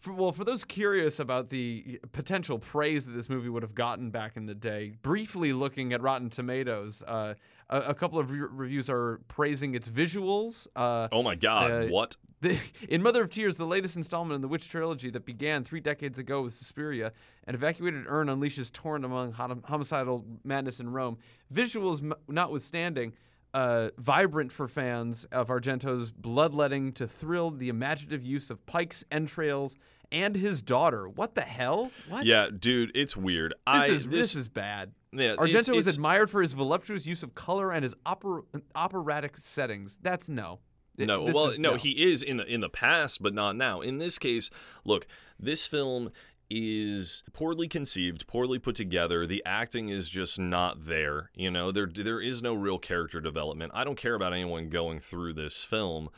For, 0.00 0.14
well, 0.14 0.32
for 0.32 0.44
those 0.44 0.64
curious 0.64 1.20
about 1.20 1.50
the 1.50 2.00
potential 2.12 2.58
praise 2.58 3.04
that 3.04 3.12
this 3.12 3.28
movie 3.28 3.50
would 3.50 3.62
have 3.62 3.74
gotten 3.74 4.10
back 4.10 4.34
in 4.36 4.46
the 4.46 4.54
day, 4.54 4.94
briefly 5.02 5.52
looking 5.52 5.92
at 5.92 6.00
Rotten 6.00 6.30
Tomatoes, 6.30 7.02
uh, 7.06 7.34
a, 7.68 7.78
a 7.80 7.94
couple 7.94 8.18
of 8.18 8.30
re- 8.30 8.40
reviews 8.50 8.88
are 8.88 9.20
praising 9.28 9.74
its 9.74 9.90
visuals. 9.90 10.66
Uh, 10.74 11.08
Oh 11.12 11.22
my 11.22 11.34
god, 11.34 11.70
Uh, 11.70 11.86
what? 11.88 12.16
the, 12.40 12.58
in 12.88 13.02
Mother 13.02 13.20
of 13.24 13.28
Tears, 13.28 13.58
the 13.58 13.66
latest 13.66 13.96
installment 13.96 14.36
in 14.36 14.40
the 14.40 14.48
Witch 14.48 14.70
trilogy 14.70 15.10
that 15.10 15.26
began 15.26 15.62
three 15.64 15.80
decades 15.80 16.18
ago 16.18 16.40
with 16.40 16.54
Suspiria, 16.54 17.12
an 17.46 17.54
evacuated 17.54 18.04
urn 18.08 18.28
unleashes 18.28 18.72
torrent 18.72 19.04
among 19.04 19.32
hom- 19.32 19.62
homicidal 19.66 20.24
madness 20.44 20.80
in 20.80 20.90
Rome. 20.90 21.18
Visuals 21.52 22.02
m- 22.02 22.14
notwithstanding, 22.26 23.12
uh, 23.54 23.90
vibrant 23.98 24.52
for 24.52 24.68
fans 24.68 25.24
of 25.26 25.48
Argento's 25.48 26.10
bloodletting 26.10 26.92
to 26.92 27.06
thrill 27.08 27.50
the 27.50 27.68
imaginative 27.68 28.22
use 28.22 28.50
of 28.50 28.64
Pike's 28.66 29.04
entrails 29.10 29.76
and 30.12 30.34
his 30.36 30.62
daughter. 30.62 31.08
What 31.08 31.34
the 31.34 31.42
hell? 31.42 31.90
What? 32.08 32.26
Yeah, 32.26 32.48
dude, 32.56 32.90
it's 32.94 33.16
weird. 33.16 33.52
This 33.52 33.58
I 33.66 33.86
is 33.86 34.06
this, 34.06 34.34
is 34.34 34.48
bad. 34.48 34.92
yeah, 35.12 35.34
Argento 35.36 35.70
it's- 35.70 35.86
is 35.86 35.94
admired 35.94 36.30
for 36.30 36.42
his 36.42 36.52
voluptuous 36.52 37.06
use 37.06 37.22
of 37.22 37.34
color 37.34 37.70
and 37.72 37.82
his 37.84 37.94
oper- 38.06 38.44
operatic 38.74 39.36
settings. 39.38 39.98
That's 40.02 40.28
no. 40.28 40.60
No, 40.98 41.24
This 41.24 41.34
well, 41.34 41.46
is 41.46 41.58
no, 41.58 41.76
he 41.76 41.90
is 42.12 42.22
in 42.22 42.36
the 42.36 42.44
in 42.44 42.60
the 42.60 42.68
past, 42.68 43.22
but 43.22 43.32
not 43.32 43.56
now. 43.56 43.80
In 43.80 43.96
this 43.98 44.18
case, 44.18 44.50
look, 44.84 45.06
this 45.38 45.66
film 45.66 46.10
is 46.50 47.22
poorly 47.32 47.68
conceived, 47.68 48.26
poorly 48.26 48.58
put 48.58 48.74
together. 48.74 49.26
The 49.26 49.42
acting 49.46 49.88
is 49.88 50.08
just 50.08 50.38
not 50.38 50.86
there. 50.86 51.30
You 51.34 51.50
know, 51.50 51.70
there 51.70 51.86
there 51.86 52.20
is 52.20 52.42
no 52.42 52.54
real 52.54 52.78
character 52.78 53.20
development. 53.20 53.72
I 53.74 53.84
don't 53.84 53.96
care 53.96 54.14
about 54.14 54.32
anyone 54.32 54.68
going 54.68 55.00
through 55.00 55.34
this 55.34 55.64
film. 55.64 56.10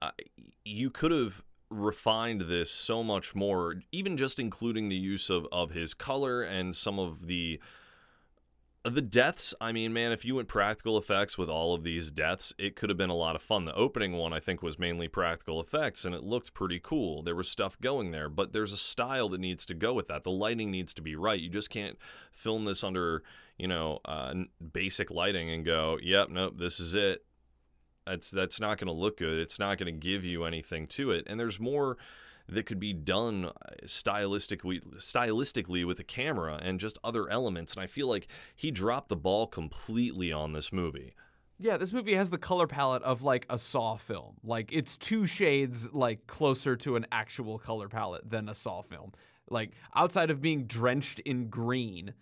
Uh, 0.00 0.12
you 0.64 0.90
could 0.90 1.10
have 1.10 1.42
refined 1.68 2.42
this 2.42 2.70
so 2.70 3.02
much 3.02 3.34
more, 3.34 3.76
even 3.90 4.16
just 4.16 4.38
including 4.38 4.88
the 4.88 4.96
use 4.96 5.28
of 5.28 5.46
of 5.50 5.72
his 5.72 5.94
color 5.94 6.42
and 6.42 6.76
some 6.76 6.98
of 6.98 7.26
the 7.26 7.60
the 8.84 9.02
deaths, 9.02 9.54
I 9.60 9.70
mean, 9.70 9.92
man, 9.92 10.10
if 10.10 10.24
you 10.24 10.34
went 10.34 10.48
practical 10.48 10.98
effects 10.98 11.38
with 11.38 11.48
all 11.48 11.72
of 11.72 11.84
these 11.84 12.10
deaths, 12.10 12.52
it 12.58 12.74
could 12.74 12.90
have 12.90 12.96
been 12.96 13.10
a 13.10 13.14
lot 13.14 13.36
of 13.36 13.42
fun. 13.42 13.64
The 13.64 13.74
opening 13.74 14.14
one, 14.14 14.32
I 14.32 14.40
think, 14.40 14.60
was 14.60 14.78
mainly 14.78 15.06
practical 15.06 15.60
effects, 15.60 16.04
and 16.04 16.14
it 16.14 16.24
looked 16.24 16.52
pretty 16.52 16.80
cool. 16.80 17.22
There 17.22 17.36
was 17.36 17.48
stuff 17.48 17.78
going 17.80 18.10
there, 18.10 18.28
but 18.28 18.52
there's 18.52 18.72
a 18.72 18.76
style 18.76 19.28
that 19.30 19.40
needs 19.40 19.64
to 19.66 19.74
go 19.74 19.94
with 19.94 20.08
that. 20.08 20.24
The 20.24 20.32
lighting 20.32 20.72
needs 20.72 20.92
to 20.94 21.02
be 21.02 21.14
right. 21.14 21.38
You 21.38 21.48
just 21.48 21.70
can't 21.70 21.96
film 22.32 22.64
this 22.64 22.82
under, 22.82 23.22
you 23.56 23.68
know, 23.68 24.00
uh, 24.04 24.34
basic 24.72 25.12
lighting 25.12 25.48
and 25.48 25.64
go, 25.64 25.98
"Yep, 26.02 26.30
nope, 26.30 26.54
this 26.58 26.80
is 26.80 26.94
it." 26.94 27.24
That's 28.04 28.32
that's 28.32 28.58
not 28.58 28.78
going 28.78 28.88
to 28.88 28.92
look 28.92 29.18
good. 29.18 29.38
It's 29.38 29.60
not 29.60 29.78
going 29.78 29.94
to 29.94 30.06
give 30.06 30.24
you 30.24 30.42
anything 30.42 30.88
to 30.88 31.12
it. 31.12 31.24
And 31.28 31.38
there's 31.38 31.60
more 31.60 31.98
that 32.52 32.66
could 32.66 32.80
be 32.80 32.92
done 32.92 33.46
uh, 33.46 33.50
stylistically 33.84 34.80
stylistically 34.98 35.84
with 35.84 35.96
the 35.96 36.04
camera 36.04 36.58
and 36.62 36.80
just 36.80 36.98
other 37.02 37.28
elements 37.28 37.74
and 37.74 37.82
I 37.82 37.86
feel 37.86 38.08
like 38.08 38.28
he 38.54 38.70
dropped 38.70 39.08
the 39.08 39.16
ball 39.16 39.46
completely 39.46 40.32
on 40.32 40.52
this 40.52 40.72
movie. 40.72 41.14
Yeah, 41.58 41.76
this 41.76 41.92
movie 41.92 42.14
has 42.14 42.30
the 42.30 42.38
color 42.38 42.66
palette 42.66 43.02
of 43.02 43.22
like 43.22 43.46
a 43.48 43.56
Saw 43.56 43.96
film. 43.96 44.36
Like 44.42 44.72
it's 44.72 44.96
two 44.96 45.26
shades 45.26 45.92
like 45.92 46.26
closer 46.26 46.74
to 46.76 46.96
an 46.96 47.06
actual 47.12 47.58
color 47.58 47.88
palette 47.88 48.28
than 48.28 48.48
a 48.48 48.54
Saw 48.54 48.82
film. 48.82 49.12
Like 49.48 49.72
outside 49.94 50.30
of 50.30 50.40
being 50.40 50.64
drenched 50.64 51.20
in 51.20 51.48
green, 51.48 52.14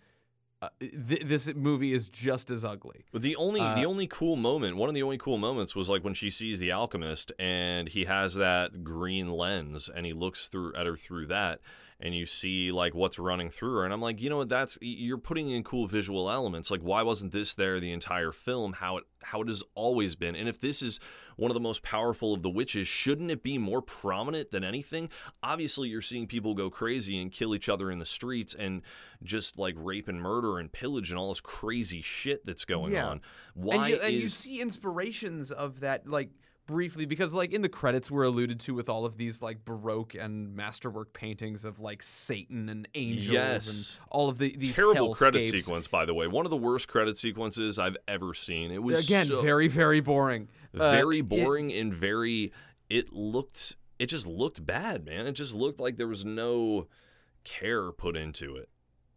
uh, 0.61 0.69
th- 0.79 1.23
this 1.23 1.53
movie 1.55 1.91
is 1.93 2.07
just 2.07 2.51
as 2.51 2.63
ugly. 2.63 3.05
But 3.11 3.21
the 3.23 3.35
only 3.35 3.61
Uh, 3.61 3.75
the 3.75 3.85
only 3.85 4.05
cool 4.07 4.35
moment, 4.35 4.77
one 4.77 4.89
of 4.89 4.95
the 4.95 5.01
only 5.03 5.17
cool 5.17 5.37
moments 5.37 5.75
was 5.75 5.89
like 5.89 6.03
when 6.03 6.13
she 6.13 6.29
sees 6.29 6.59
the 6.59 6.71
alchemist 6.71 7.31
and 7.39 7.89
he 7.89 8.05
has 8.05 8.35
that 8.35 8.83
green 8.83 9.29
lens 9.31 9.89
and 9.89 10.05
he 10.05 10.13
looks 10.13 10.47
through 10.47 10.75
at 10.75 10.85
her 10.85 10.95
through 10.95 11.27
that 11.27 11.59
and 12.01 12.15
you 12.15 12.25
see 12.25 12.71
like 12.71 12.93
what's 12.95 13.19
running 13.19 13.49
through 13.49 13.75
her 13.75 13.85
and 13.85 13.93
I'm 13.93 14.01
like, 14.01 14.21
you 14.21 14.29
know 14.29 14.37
what, 14.37 14.49
that's 14.49 14.77
you're 14.81 15.17
putting 15.17 15.49
in 15.49 15.63
cool 15.63 15.87
visual 15.87 16.29
elements. 16.29 16.71
Like 16.71 16.81
why 16.81 17.03
wasn't 17.03 17.31
this 17.31 17.53
there 17.53 17.79
the 17.79 17.93
entire 17.93 18.31
film? 18.31 18.73
How 18.73 18.97
it 18.97 19.03
how 19.23 19.41
it 19.41 19.47
has 19.47 19.63
always 19.75 20.15
been. 20.15 20.35
And 20.35 20.49
if 20.49 20.59
this 20.59 20.81
is 20.81 20.99
one 21.37 21.49
of 21.51 21.53
the 21.55 21.59
most 21.61 21.81
powerful 21.83 22.33
of 22.33 22.41
the 22.41 22.49
witches, 22.49 22.87
shouldn't 22.87 23.31
it 23.31 23.43
be 23.43 23.57
more 23.57 23.81
prominent 23.81 24.51
than 24.51 24.63
anything? 24.63 25.09
Obviously, 25.41 25.89
you're 25.89 26.01
seeing 26.01 26.27
people 26.27 26.53
go 26.55 26.69
crazy 26.69 27.21
and 27.21 27.31
kill 27.31 27.55
each 27.55 27.69
other 27.69 27.89
in 27.91 27.99
the 27.99 28.05
streets 28.05 28.53
and 28.53 28.81
just 29.23 29.57
like 29.57 29.75
rape 29.77 30.07
and 30.07 30.21
murder 30.21 30.57
and 30.57 30.71
pillage 30.71 31.09
and 31.11 31.19
all 31.19 31.29
this 31.29 31.39
crazy 31.39 32.01
shit 32.01 32.45
that's 32.45 32.65
going 32.65 32.93
Yeah. 32.93 33.07
on. 33.07 33.21
Why 33.53 33.75
and 33.75 33.89
you, 33.89 34.01
and 34.01 34.13
is 34.15 34.21
you 34.21 34.27
see 34.27 34.61
inspirations 34.61 35.51
of 35.51 35.79
that 35.81 36.07
like 36.07 36.29
briefly 36.67 37.05
because 37.05 37.33
like 37.33 37.51
in 37.51 37.61
the 37.61 37.69
credits 37.69 38.09
we're 38.09 38.23
alluded 38.23 38.59
to 38.59 38.73
with 38.73 38.87
all 38.87 39.03
of 39.05 39.17
these 39.17 39.41
like 39.41 39.65
baroque 39.65 40.13
and 40.15 40.55
masterwork 40.55 41.11
paintings 41.11 41.65
of 41.65 41.79
like 41.79 42.01
satan 42.01 42.69
and 42.69 42.87
angels 42.95 43.27
Yes. 43.33 43.97
and 43.99 44.07
all 44.09 44.29
of 44.29 44.37
the 44.37 44.55
these 44.55 44.75
terrible 44.75 45.13
credit 45.13 45.47
sequence 45.47 45.87
by 45.87 46.05
the 46.05 46.13
way. 46.13 46.27
One 46.27 46.45
of 46.45 46.49
the 46.49 46.57
worst 46.57 46.87
credit 46.87 47.17
sequences 47.17 47.77
i've 47.79 47.97
ever 48.07 48.33
seen. 48.33 48.71
It 48.71 48.83
was 48.83 49.05
again 49.07 49.25
so 49.25 49.41
very 49.41 49.67
very 49.67 49.99
boring. 49.99 50.47
Uh, 50.73 50.91
very 50.91 51.19
it- 51.19 51.27
boring 51.27 51.73
and 51.73 51.93
very 51.93 52.51
it 52.89 53.11
looked 53.11 53.75
it 53.99 54.05
just 54.07 54.25
looked 54.25 54.65
bad 54.65 55.05
man. 55.05 55.27
It 55.27 55.33
just 55.33 55.53
looked 55.53 55.79
like 55.79 55.97
there 55.97 56.07
was 56.07 56.23
no 56.25 56.87
care 57.43 57.91
put 57.91 58.15
into 58.15 58.55
it 58.55 58.69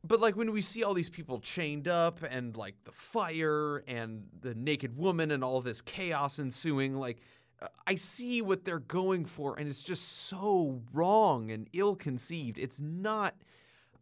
but 0.07 0.21
like 0.21 0.37
when 0.37 0.53
we 0.53 0.61
see 0.61 0.85
all 0.85 0.95
these 0.95 1.09
people 1.09 1.41
chained 1.41 1.89
up 1.89 2.21
and 2.29 2.57
like 2.57 2.75
the 2.85 2.93
fire 2.93 3.79
and 3.89 4.27
the 4.43 4.55
naked 4.55 4.97
woman 4.97 5.31
and 5.31 5.43
all 5.43 5.61
this 5.61 5.81
chaos 5.81 6.39
ensuing 6.39 6.95
like 6.97 7.21
uh, 7.63 7.67
I 7.87 7.95
see 7.95 8.43
what 8.43 8.65
they're 8.65 8.79
going 8.79 9.25
for 9.25 9.59
and 9.59 9.67
it's 9.69 9.83
just 9.83 10.27
so 10.27 10.83
wrong 10.93 11.51
and 11.51 11.69
ill 11.73 11.97
conceived. 11.97 12.59
It's 12.59 12.79
not 12.79 13.35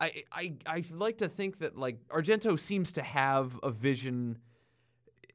I 0.00 0.24
I 0.32 0.54
I 0.66 0.84
like 0.90 1.18
to 1.18 1.28
think 1.28 1.60
that 1.60 1.78
like 1.78 1.96
Argento 2.08 2.58
seems 2.58 2.92
to 2.92 3.02
have 3.02 3.58
a 3.62 3.70
vision 3.70 4.38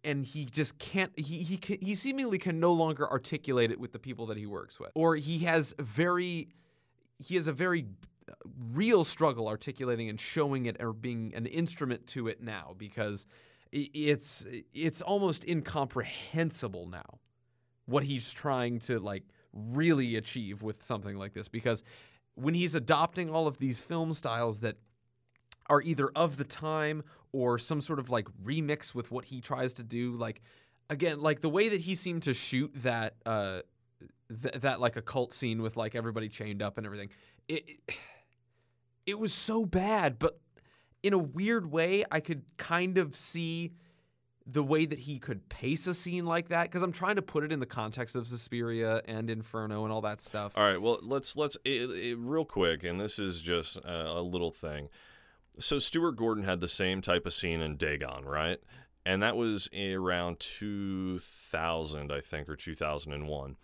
and 0.03 0.25
he 0.25 0.45
just 0.45 0.77
can't 0.79 1.17
he 1.17 1.43
he 1.43 1.57
can, 1.57 1.77
he 1.81 1.95
seemingly 1.95 2.37
can 2.37 2.59
no 2.59 2.73
longer 2.73 3.09
articulate 3.09 3.71
it 3.71 3.79
with 3.79 3.93
the 3.93 3.99
people 3.99 4.25
that 4.27 4.37
he 4.37 4.45
works 4.45 4.79
with 4.79 4.91
or 4.95 5.15
he 5.15 5.39
has 5.39 5.73
very 5.79 6.49
he 7.19 7.35
has 7.35 7.47
a 7.47 7.53
very 7.53 7.85
real 8.73 9.03
struggle 9.03 9.47
articulating 9.47 10.09
and 10.09 10.19
showing 10.19 10.65
it 10.65 10.77
or 10.79 10.93
being 10.93 11.33
an 11.35 11.45
instrument 11.45 12.05
to 12.07 12.27
it 12.27 12.41
now 12.41 12.75
because 12.77 13.25
it's 13.71 14.45
it's 14.73 15.01
almost 15.01 15.45
incomprehensible 15.45 16.87
now 16.87 17.19
what 17.85 18.03
he's 18.03 18.31
trying 18.31 18.79
to 18.79 18.99
like 18.99 19.23
really 19.53 20.15
achieve 20.15 20.61
with 20.61 20.83
something 20.83 21.15
like 21.15 21.33
this 21.33 21.47
because 21.47 21.83
when 22.35 22.53
he's 22.53 22.75
adopting 22.75 23.29
all 23.29 23.47
of 23.47 23.57
these 23.57 23.79
film 23.79 24.13
styles 24.13 24.59
that 24.59 24.77
are 25.69 25.81
either 25.81 26.09
of 26.15 26.37
the 26.37 26.43
time 26.43 27.03
or 27.31 27.57
some 27.57 27.81
sort 27.81 27.99
of 27.99 28.09
like 28.09 28.27
remix 28.43 28.93
with 28.93 29.11
what 29.11 29.25
he 29.25 29.41
tries 29.41 29.73
to 29.73 29.83
do 29.83 30.11
like 30.13 30.41
again 30.89 31.19
like 31.19 31.41
the 31.41 31.49
way 31.49 31.69
that 31.69 31.81
he 31.81 31.95
seemed 31.95 32.23
to 32.23 32.33
shoot 32.33 32.71
that 32.75 33.15
uh 33.25 33.59
th- 34.41 34.55
that 34.55 34.79
like 34.79 34.95
occult 34.95 35.33
scene 35.33 35.61
with 35.61 35.75
like 35.75 35.95
everybody 35.95 36.29
chained 36.29 36.61
up 36.61 36.77
and 36.77 36.85
everything 36.85 37.09
it 37.47 37.63
it 37.87 37.95
was 39.15 39.33
so 39.33 39.65
bad 39.65 40.19
but 40.19 40.39
in 41.03 41.13
a 41.13 41.17
weird 41.17 41.71
way 41.71 42.03
i 42.11 42.19
could 42.19 42.43
kind 42.57 42.97
of 42.97 43.15
see 43.15 43.71
the 44.49 44.63
way 44.63 44.85
that 44.85 44.99
he 44.99 45.19
could 45.19 45.49
pace 45.49 45.87
a 45.87 45.93
scene 45.93 46.25
like 46.25 46.47
that 46.49 46.63
because 46.63 46.81
i'm 46.81 46.91
trying 46.91 47.17
to 47.17 47.21
put 47.21 47.43
it 47.43 47.51
in 47.51 47.59
the 47.59 47.65
context 47.65 48.15
of 48.15 48.25
suspiria 48.27 49.01
and 49.05 49.29
inferno 49.29 49.83
and 49.83 49.91
all 49.91 50.01
that 50.01 50.21
stuff. 50.21 50.53
All 50.55 50.63
right 50.63 50.81
well 50.81 50.99
let's 51.01 51.35
let's 51.35 51.57
it, 51.65 51.89
it, 51.91 52.17
real 52.17 52.45
quick 52.45 52.83
and 52.83 52.99
this 52.99 53.19
is 53.19 53.41
just 53.41 53.77
a, 53.77 54.17
a 54.17 54.21
little 54.21 54.51
thing. 54.51 54.89
So 55.59 55.79
stuart 55.79 56.15
gordon 56.15 56.45
had 56.45 56.61
the 56.61 56.69
same 56.69 57.01
type 57.01 57.25
of 57.25 57.33
scene 57.33 57.61
in 57.61 57.75
dagon 57.75 58.25
right? 58.25 58.59
And 59.05 59.21
that 59.23 59.37
was 59.37 59.69
around 59.73 60.39
2000 60.39 62.11
i 62.11 62.21
think 62.21 62.47
or 62.47 62.55
2001 62.55 63.55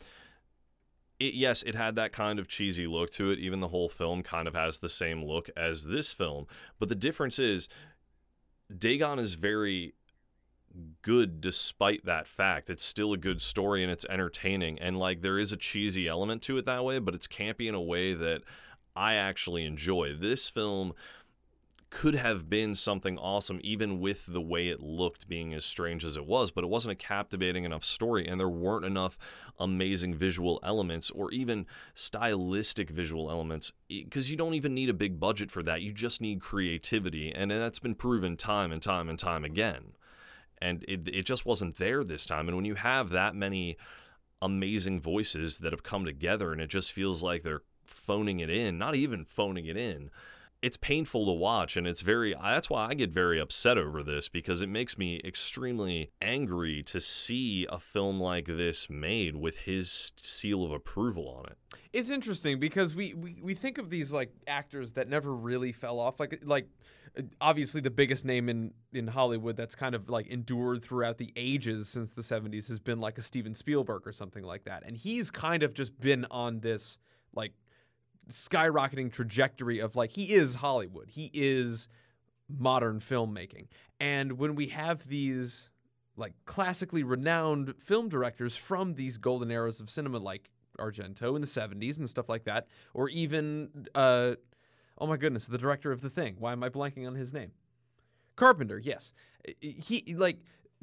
it, 1.27 1.33
yes, 1.33 1.63
it 1.63 1.75
had 1.75 1.95
that 1.95 2.12
kind 2.12 2.39
of 2.39 2.47
cheesy 2.47 2.88
look 2.88 3.09
to 3.12 3.31
it. 3.31 3.39
Even 3.39 3.59
the 3.59 3.69
whole 3.69 3.89
film 3.89 4.23
kind 4.23 4.47
of 4.47 4.55
has 4.55 4.79
the 4.79 4.89
same 4.89 5.23
look 5.23 5.49
as 5.55 5.86
this 5.86 6.13
film. 6.13 6.47
But 6.79 6.89
the 6.89 6.95
difference 6.95 7.39
is, 7.39 7.69
Dagon 8.75 9.19
is 9.19 9.36
very 9.36 9.93
good 11.01 11.39
despite 11.39 12.05
that 12.05 12.27
fact. 12.27 12.69
It's 12.69 12.83
still 12.83 13.13
a 13.13 13.17
good 13.17 13.41
story 13.41 13.83
and 13.83 13.91
it's 13.91 14.05
entertaining. 14.09 14.79
And 14.79 14.97
like 14.97 15.21
there 15.21 15.39
is 15.39 15.51
a 15.51 15.57
cheesy 15.57 16.07
element 16.07 16.41
to 16.43 16.57
it 16.57 16.65
that 16.65 16.83
way, 16.83 16.99
but 16.99 17.13
it's 17.15 17.27
campy 17.27 17.67
in 17.67 17.75
a 17.75 17.81
way 17.81 18.13
that 18.13 18.41
I 18.95 19.13
actually 19.13 19.65
enjoy. 19.65 20.15
This 20.15 20.49
film 20.49 20.93
could 21.93 22.15
have 22.15 22.49
been 22.49 22.73
something 22.73 23.19
awesome 23.19 23.60
even 23.63 23.99
with 23.99 24.25
the 24.25 24.41
way 24.41 24.67
it 24.67 24.82
looked 24.82 25.29
being 25.29 25.53
as 25.53 25.63
strange 25.63 26.03
as 26.03 26.17
it 26.17 26.25
was 26.25 26.49
but 26.49 26.63
it 26.63 26.69
wasn't 26.69 26.91
a 26.91 26.95
captivating 26.95 27.65
enough 27.65 27.86
story 27.86 28.27
and 28.27 28.39
there 28.39 28.49
weren't 28.49 28.84
enough 28.84 29.15
amazing 29.60 30.15
visual 30.15 30.60
elements 30.63 31.12
or 31.12 31.32
even 31.32 31.67
stylistic 31.93 32.89
visual 32.89 33.29
elements 33.29 33.71
because 33.88 34.32
you 34.32 34.36
don't 34.36 34.56
even 34.56 34.73
need 34.73 34.89
a 34.89 34.93
big 34.93 35.19
budget 35.19 35.51
for 35.51 35.62
that. 35.62 35.84
You 35.84 35.93
just 35.93 36.19
need 36.19 36.41
creativity 36.41 37.32
and 37.32 37.51
that's 37.51 37.77
been 37.77 37.93
proven 37.93 38.38
time 38.38 38.71
and 38.71 38.82
time 38.82 39.08
and 39.08 39.19
time 39.19 39.45
again. 39.45 39.93
And 40.60 40.84
it, 40.88 41.08
it 41.08 41.25
just 41.27 41.45
wasn't 41.45 41.77
there 41.77 42.03
this 42.03 42.25
time 42.25 42.47
and 42.47 42.56
when 42.56 42.65
you 42.65 42.75
have 42.75 43.10
that 43.12 43.36
many 43.36 43.77
amazing 44.41 44.99
voices 44.99 45.60
that 45.60 45.71
have 45.73 45.84
come 45.84 46.06
together 46.06 46.51
and 46.51 46.60
it 46.60 46.71
just 46.71 46.91
feels 46.91 47.21
like 47.21 47.43
they're 47.43 47.62
phoning 47.86 48.39
it 48.39 48.49
in 48.49 48.77
not 48.77 48.95
even 48.95 49.23
phoning 49.25 49.65
it 49.65 49.77
in 49.77 50.10
it's 50.63 50.78
painful 50.78 51.26
to 51.26 51.32
watch 51.34 51.76
and 51.76 51.86
it's 51.86 51.99
very 51.99 52.34
that's 52.41 52.69
why 52.69 52.88
I 52.88 52.93
get 52.93 53.12
very 53.12 53.38
upset 53.38 53.78
over 53.78 54.02
this 54.02 54.30
because 54.30 54.62
it 54.62 54.69
makes 54.69 54.97
me 54.97 55.19
extremely 55.23 56.12
angry 56.21 56.82
to 56.84 57.02
see 57.02 57.67
a 57.69 57.78
film 57.78 58.19
like 58.19 58.45
this 58.45 58.89
made 58.89 59.36
with 59.36 59.58
his 59.60 60.13
seal 60.15 60.63
of 60.63 60.71
approval 60.71 61.28
on 61.28 61.52
it. 61.52 61.58
It's 61.91 62.10
interesting 62.10 62.60
because 62.60 62.95
we, 62.95 63.13
we, 63.13 63.41
we 63.43 63.54
think 63.54 63.78
of 63.78 63.89
these 63.89 64.13
like 64.13 64.32
actors 64.47 64.93
that 64.93 65.10
never 65.10 65.36
really 65.36 65.73
fell 65.73 65.99
off. 65.99 66.17
Like 66.17 66.39
like 66.45 66.69
obviously 67.41 67.82
the 67.82 67.91
biggest 67.91 68.23
name 68.23 68.47
in, 68.47 68.73
in 68.93 69.08
Hollywood 69.08 69.58
that's 69.58 69.76
kind 69.76 69.93
of 69.93 70.10
like 70.10 70.28
endured 70.28 70.82
throughout 70.82 71.17
the 71.17 71.32
ages 71.36 71.89
since 71.89 72.12
the 72.12 72.21
70s 72.21 72.69
has 72.69 72.80
been 72.80 72.99
like 72.99 73.17
a 73.17 73.21
Steven 73.21 73.54
Spielberg 73.54 74.08
or 74.08 74.13
something 74.13 74.43
like 74.43 74.63
that. 74.63 74.84
And 74.86 74.95
he's 74.95 75.30
kind 75.30 75.62
of 75.62 75.73
just 75.73 75.99
been 75.99 76.26
on 76.32 76.62
this 76.62 76.97
like 77.36 77.54
skyrocketing 78.29 79.12
trajectory 79.12 79.79
of 79.79 79.95
like 79.95 80.12
he 80.12 80.33
is 80.33 80.55
Hollywood. 80.55 81.09
He 81.09 81.29
is 81.33 81.88
modern 82.49 82.99
filmmaking. 82.99 83.67
And 83.99 84.33
when 84.33 84.55
we 84.55 84.67
have 84.67 85.07
these 85.07 85.69
like 86.15 86.33
classically 86.45 87.03
renowned 87.03 87.73
film 87.79 88.09
directors 88.09 88.55
from 88.55 88.93
these 88.93 89.17
golden 89.17 89.49
eras 89.49 89.79
of 89.79 89.89
cinema 89.89 90.19
like 90.19 90.49
Argento 90.79 91.36
in 91.36 91.41
the 91.41 91.47
70s 91.47 91.97
and 91.97 92.09
stuff 92.09 92.29
like 92.29 92.45
that 92.45 92.67
or 92.93 93.09
even 93.09 93.88
uh 93.95 94.36
oh 94.97 95.07
my 95.07 95.17
goodness, 95.17 95.45
the 95.45 95.57
director 95.57 95.91
of 95.91 96.01
The 96.01 96.09
Thing. 96.09 96.36
Why 96.38 96.51
am 96.51 96.63
I 96.63 96.69
blanking 96.69 97.07
on 97.07 97.15
his 97.15 97.33
name? 97.33 97.51
Carpenter, 98.36 98.79
yes. 98.79 99.13
He 99.59 100.13
like 100.15 100.38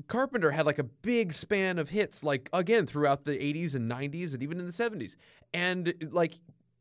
Carpenter 0.09 0.51
had 0.51 0.67
like 0.67 0.79
a 0.79 0.85
big 0.85 1.33
span 1.33 1.79
of 1.79 1.91
hits 1.91 2.23
like 2.23 2.49
again 2.53 2.87
throughout 2.87 3.25
the 3.25 3.33
80s 3.33 3.75
and 3.75 3.91
90s 3.91 4.35
and 4.35 4.43
even 4.43 4.59
in 4.59 4.67
the 4.67 4.73
70s. 4.73 5.17
And 5.53 5.95
like 6.11 6.35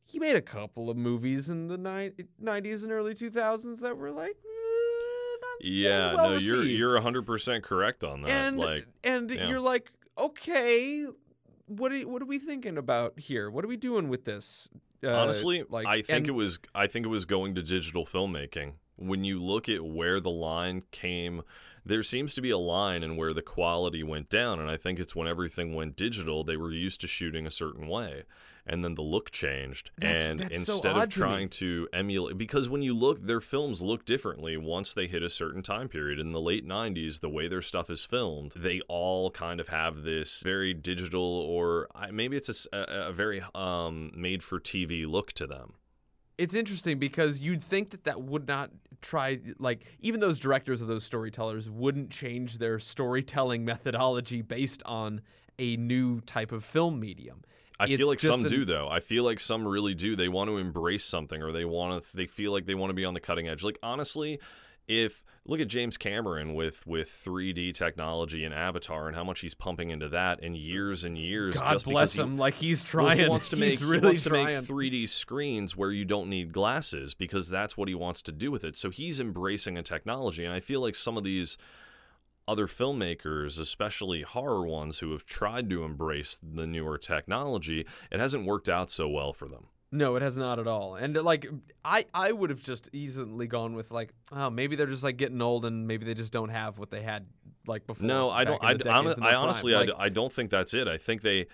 he 0.09 0.19
made 0.19 0.35
a 0.35 0.41
couple 0.41 0.89
of 0.89 0.97
movies 0.97 1.49
in 1.49 1.67
the 1.67 1.77
ni- 1.77 2.11
90s 2.43 2.83
and 2.83 2.91
early 2.91 3.13
2000s 3.13 3.79
that 3.81 3.95
were 3.97 4.11
like 4.11 4.31
eh, 4.31 5.57
Yeah, 5.61 6.13
well 6.15 6.31
no, 6.31 6.37
you're 6.37 6.63
you're 6.63 6.99
100% 6.99 7.63
correct 7.63 8.03
on 8.03 8.21
that. 8.23 8.29
and 8.29 8.57
like 8.57 8.85
and 9.03 9.29
yeah. 9.29 9.47
you're 9.49 9.59
like 9.61 9.91
okay 10.17 11.05
what 11.67 11.91
are, 11.91 11.99
what 12.07 12.21
are 12.21 12.25
we 12.25 12.39
thinking 12.39 12.77
about 12.77 13.19
here 13.19 13.49
what 13.49 13.63
are 13.63 13.67
we 13.67 13.77
doing 13.77 14.09
with 14.09 14.25
this 14.25 14.69
Uh, 15.03 15.09
honestly, 15.13 15.63
like 15.69 15.87
I 15.87 16.01
think 16.01 16.09
and- 16.19 16.27
it 16.29 16.31
was 16.31 16.59
I 16.75 16.87
think 16.87 17.05
it 17.05 17.09
was 17.09 17.25
going 17.25 17.55
to 17.55 17.61
digital 17.63 18.05
filmmaking. 18.05 18.73
When 18.97 19.23
you 19.23 19.41
look 19.41 19.69
at 19.69 19.85
where 19.85 20.19
the 20.19 20.29
line 20.29 20.83
came, 20.91 21.43
there 21.85 22.03
seems 22.03 22.33
to 22.33 22.41
be 22.41 22.49
a 22.49 22.57
line 22.57 23.01
in 23.01 23.15
where 23.15 23.33
the 23.33 23.41
quality 23.41 24.03
went 24.03 24.27
down, 24.27 24.59
and 24.59 24.69
I 24.69 24.75
think 24.75 24.99
it's 24.99 25.15
when 25.15 25.25
everything 25.25 25.73
went 25.73 25.95
digital. 25.95 26.43
They 26.43 26.57
were 26.57 26.73
used 26.73 26.99
to 27.01 27.07
shooting 27.07 27.47
a 27.47 27.51
certain 27.51 27.87
way, 27.87 28.23
and 28.69 28.83
then 28.85 28.95
the 28.95 29.01
look 29.01 29.31
changed. 29.31 29.91
That's- 29.97 30.29
and 30.29 30.39
that's 30.39 30.65
so 30.65 30.73
instead 30.73 30.91
of 30.91 30.97
odd 30.97 31.11
to 31.11 31.19
trying 31.19 31.49
to 31.49 31.87
emulate, 31.91 32.37
because 32.37 32.69
when 32.69 32.81
you 32.81 32.93
look, 32.93 33.21
their 33.21 33.41
films 33.41 33.81
look 33.81 34.05
differently 34.05 34.55
once 34.55 34.93
they 34.93 35.07
hit 35.07 35.23
a 35.23 35.29
certain 35.29 35.61
time 35.61 35.89
period. 35.89 36.19
In 36.19 36.31
the 36.31 36.39
late 36.41 36.65
'90s, 36.65 37.19
the 37.19 37.29
way 37.29 37.47
their 37.47 37.61
stuff 37.61 37.89
is 37.89 38.05
filmed, 38.05 38.53
they 38.55 38.79
all 38.87 39.31
kind 39.31 39.59
of 39.59 39.67
have 39.69 40.03
this 40.03 40.41
very 40.43 40.73
digital, 40.73 41.21
or 41.23 41.87
maybe 42.11 42.37
it's 42.37 42.67
a 42.71 43.11
very 43.11 43.41
um, 43.55 44.11
made-for-TV 44.15 45.05
look 45.07 45.33
to 45.33 45.47
them. 45.47 45.73
it's 46.37 46.53
interesting 46.53 46.97
because 46.99 47.39
you'd 47.39 47.61
think 47.63 47.89
that 47.89 48.05
that 48.05 48.21
would 48.21 48.47
not 48.47 48.69
try 49.01 49.39
like 49.59 49.83
even 49.99 50.19
those 50.21 50.39
directors 50.39 50.79
of 50.81 50.87
those 50.87 51.03
storytellers 51.03 51.69
wouldn't 51.69 52.09
change 52.09 52.57
their 52.59 52.79
storytelling 52.79 53.65
methodology 53.65 54.41
based 54.41 54.81
on 54.85 55.21
a 55.57 55.75
new 55.77 56.21
type 56.21 56.51
of 56.53 56.63
film 56.63 56.99
medium 56.99 57.41
I 57.79 57.85
It's 57.85 57.95
feel 57.97 58.07
like 58.07 58.19
some 58.19 58.41
an- 58.41 58.47
do 58.47 58.65
though. 58.65 58.89
I 58.89 58.99
feel 58.99 59.23
like 59.23 59.39
some 59.39 59.67
really 59.67 59.93
do. 59.95 60.15
They 60.15 60.27
want 60.29 60.49
to 60.49 60.57
embrace 60.57 61.05
something 61.05 61.41
or 61.41 61.51
they 61.51 61.65
want 61.65 62.03
to 62.03 62.15
they 62.17 62.25
feel 62.25 62.51
like 62.51 62.65
they 62.65 62.75
want 62.75 62.89
to 62.89 62.93
be 62.95 63.05
on 63.05 63.13
the 63.13 63.19
cutting 63.21 63.47
edge. 63.47 63.63
Like 63.63 63.79
honestly, 63.81 64.39
if 64.87 65.23
look 65.45 65.59
at 65.61 65.67
James 65.67 65.95
Cameron 65.97 66.55
with 66.55 66.85
with 66.85 67.09
3D 67.09 67.73
technology 67.73 68.43
and 68.43 68.53
Avatar 68.53 69.07
and 69.07 69.15
how 69.15 69.23
much 69.23 69.39
he's 69.39 69.53
pumping 69.53 69.91
into 69.91 70.09
that 70.09 70.39
and 70.43 70.57
years 70.57 71.03
and 71.03 71.17
years 71.17 71.57
God 71.57 71.73
just 71.73 71.85
bless 71.85 72.13
because 72.13 72.25
he- 72.27 72.31
him. 72.33 72.37
like 72.37 72.55
he's 72.55 72.83
well, 72.83 73.05
trying. 73.05 73.19
he 73.23 73.27
wants 73.29 73.49
to 73.49 73.55
make 73.55 73.79
really 73.81 74.01
wants 74.07 74.23
to 74.23 74.29
trying. 74.29 74.47
make 74.47 74.63
3D 74.65 75.07
screens 75.07 75.77
where 75.77 75.91
you 75.91 76.05
don't 76.05 76.27
need 76.29 76.51
glasses 76.51 77.13
because 77.13 77.49
that's 77.49 77.77
what 77.77 77.87
he 77.87 77.95
wants 77.95 78.21
to 78.23 78.31
do 78.31 78.51
with 78.51 78.63
it. 78.63 78.75
So 78.75 78.89
he's 78.89 79.19
embracing 79.19 79.77
a 79.77 79.83
technology, 79.83 80.43
and 80.43 80.53
I 80.53 80.59
feel 80.59 80.81
like 80.81 80.95
some 80.95 81.17
of 81.17 81.23
these 81.23 81.55
other 82.49 82.67
filmmakers, 82.67 83.59
especially 83.59 84.23
horror 84.23 84.65
ones, 84.67 84.99
who 84.99 85.11
have 85.11 85.25
tried 85.25 85.69
to 85.69 85.83
embrace 85.83 86.39
the 86.41 86.65
newer 86.65 86.97
technology, 86.97 87.85
it 88.11 88.19
hasn't 88.19 88.45
worked 88.45 88.67
out 88.67 88.89
so 88.89 89.07
well 89.07 89.31
for 89.33 89.47
them. 89.47 89.67
No, 89.91 90.15
it 90.15 90.21
has 90.21 90.37
not 90.37 90.59
at 90.59 90.67
all. 90.67 90.95
And 90.95 91.15
like 91.15 91.47
I 91.83 92.05
I 92.13 92.31
would 92.31 92.49
have 92.49 92.61
just 92.61 92.89
easily 92.93 93.47
gone 93.47 93.73
with 93.75 93.91
like 93.91 94.13
oh 94.31 94.49
maybe 94.49 94.75
they're 94.75 94.85
just 94.87 95.03
like 95.03 95.17
getting 95.17 95.41
old 95.41 95.65
and 95.65 95.87
maybe 95.87 96.05
they 96.05 96.13
just 96.13 96.31
don't 96.31 96.49
have 96.49 96.77
what 96.77 96.91
they 96.91 97.01
had 97.01 97.25
like 97.65 97.87
before. 97.87 98.05
No, 98.05 98.29
I 98.29 98.43
don't. 98.43 98.63
I, 98.63 98.67
hon- 98.67 98.77
decades 98.77 99.17
in 99.17 99.23
I 99.23 99.33
honestly, 99.35 99.73
I, 99.75 99.79
Like, 99.79 99.87
d- 99.89 99.95
I 99.97 100.09
don't 100.09 100.33
think 100.33 100.49
that's 100.49 100.73
it. 100.73 100.87
I 100.87 100.97
think 100.97 101.21
they, 101.21 101.47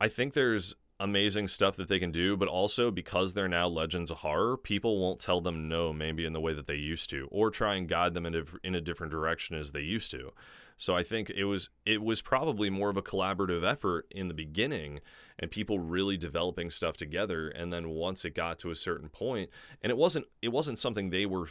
I 0.00 0.08
think 0.08 0.34
there's 0.34 0.74
amazing 0.98 1.48
stuff 1.48 1.76
that 1.76 1.88
they 1.88 1.98
can 1.98 2.10
do, 2.10 2.36
but 2.36 2.48
also 2.48 2.90
because 2.90 3.32
they're 3.32 3.48
now 3.48 3.68
legends 3.68 4.10
of 4.10 4.18
horror, 4.18 4.56
people 4.56 4.98
won't 4.98 5.20
tell 5.20 5.40
them 5.40 5.68
no, 5.68 5.92
maybe 5.92 6.24
in 6.24 6.32
the 6.32 6.40
way 6.40 6.54
that 6.54 6.66
they 6.66 6.76
used 6.76 7.10
to, 7.10 7.28
or 7.30 7.50
try 7.50 7.74
and 7.74 7.88
guide 7.88 8.14
them 8.14 8.26
in 8.26 8.34
a, 8.34 8.44
in 8.64 8.74
a 8.74 8.80
different 8.80 9.10
direction 9.10 9.56
as 9.56 9.72
they 9.72 9.80
used 9.80 10.10
to. 10.10 10.32
So 10.78 10.94
I 10.94 11.02
think 11.02 11.30
it 11.30 11.44
was 11.44 11.70
it 11.86 12.02
was 12.02 12.20
probably 12.20 12.68
more 12.68 12.90
of 12.90 12.98
a 12.98 13.02
collaborative 13.02 13.66
effort 13.66 14.06
in 14.10 14.28
the 14.28 14.34
beginning, 14.34 15.00
and 15.38 15.50
people 15.50 15.78
really 15.78 16.18
developing 16.18 16.70
stuff 16.70 16.96
together. 16.96 17.48
And 17.48 17.72
then 17.72 17.88
once 17.88 18.24
it 18.24 18.34
got 18.34 18.58
to 18.60 18.70
a 18.70 18.76
certain 18.76 19.08
point, 19.08 19.48
and 19.80 19.90
it 19.90 19.96
wasn't 19.96 20.26
it 20.42 20.48
wasn't 20.48 20.78
something 20.78 21.08
they 21.08 21.24
were 21.24 21.48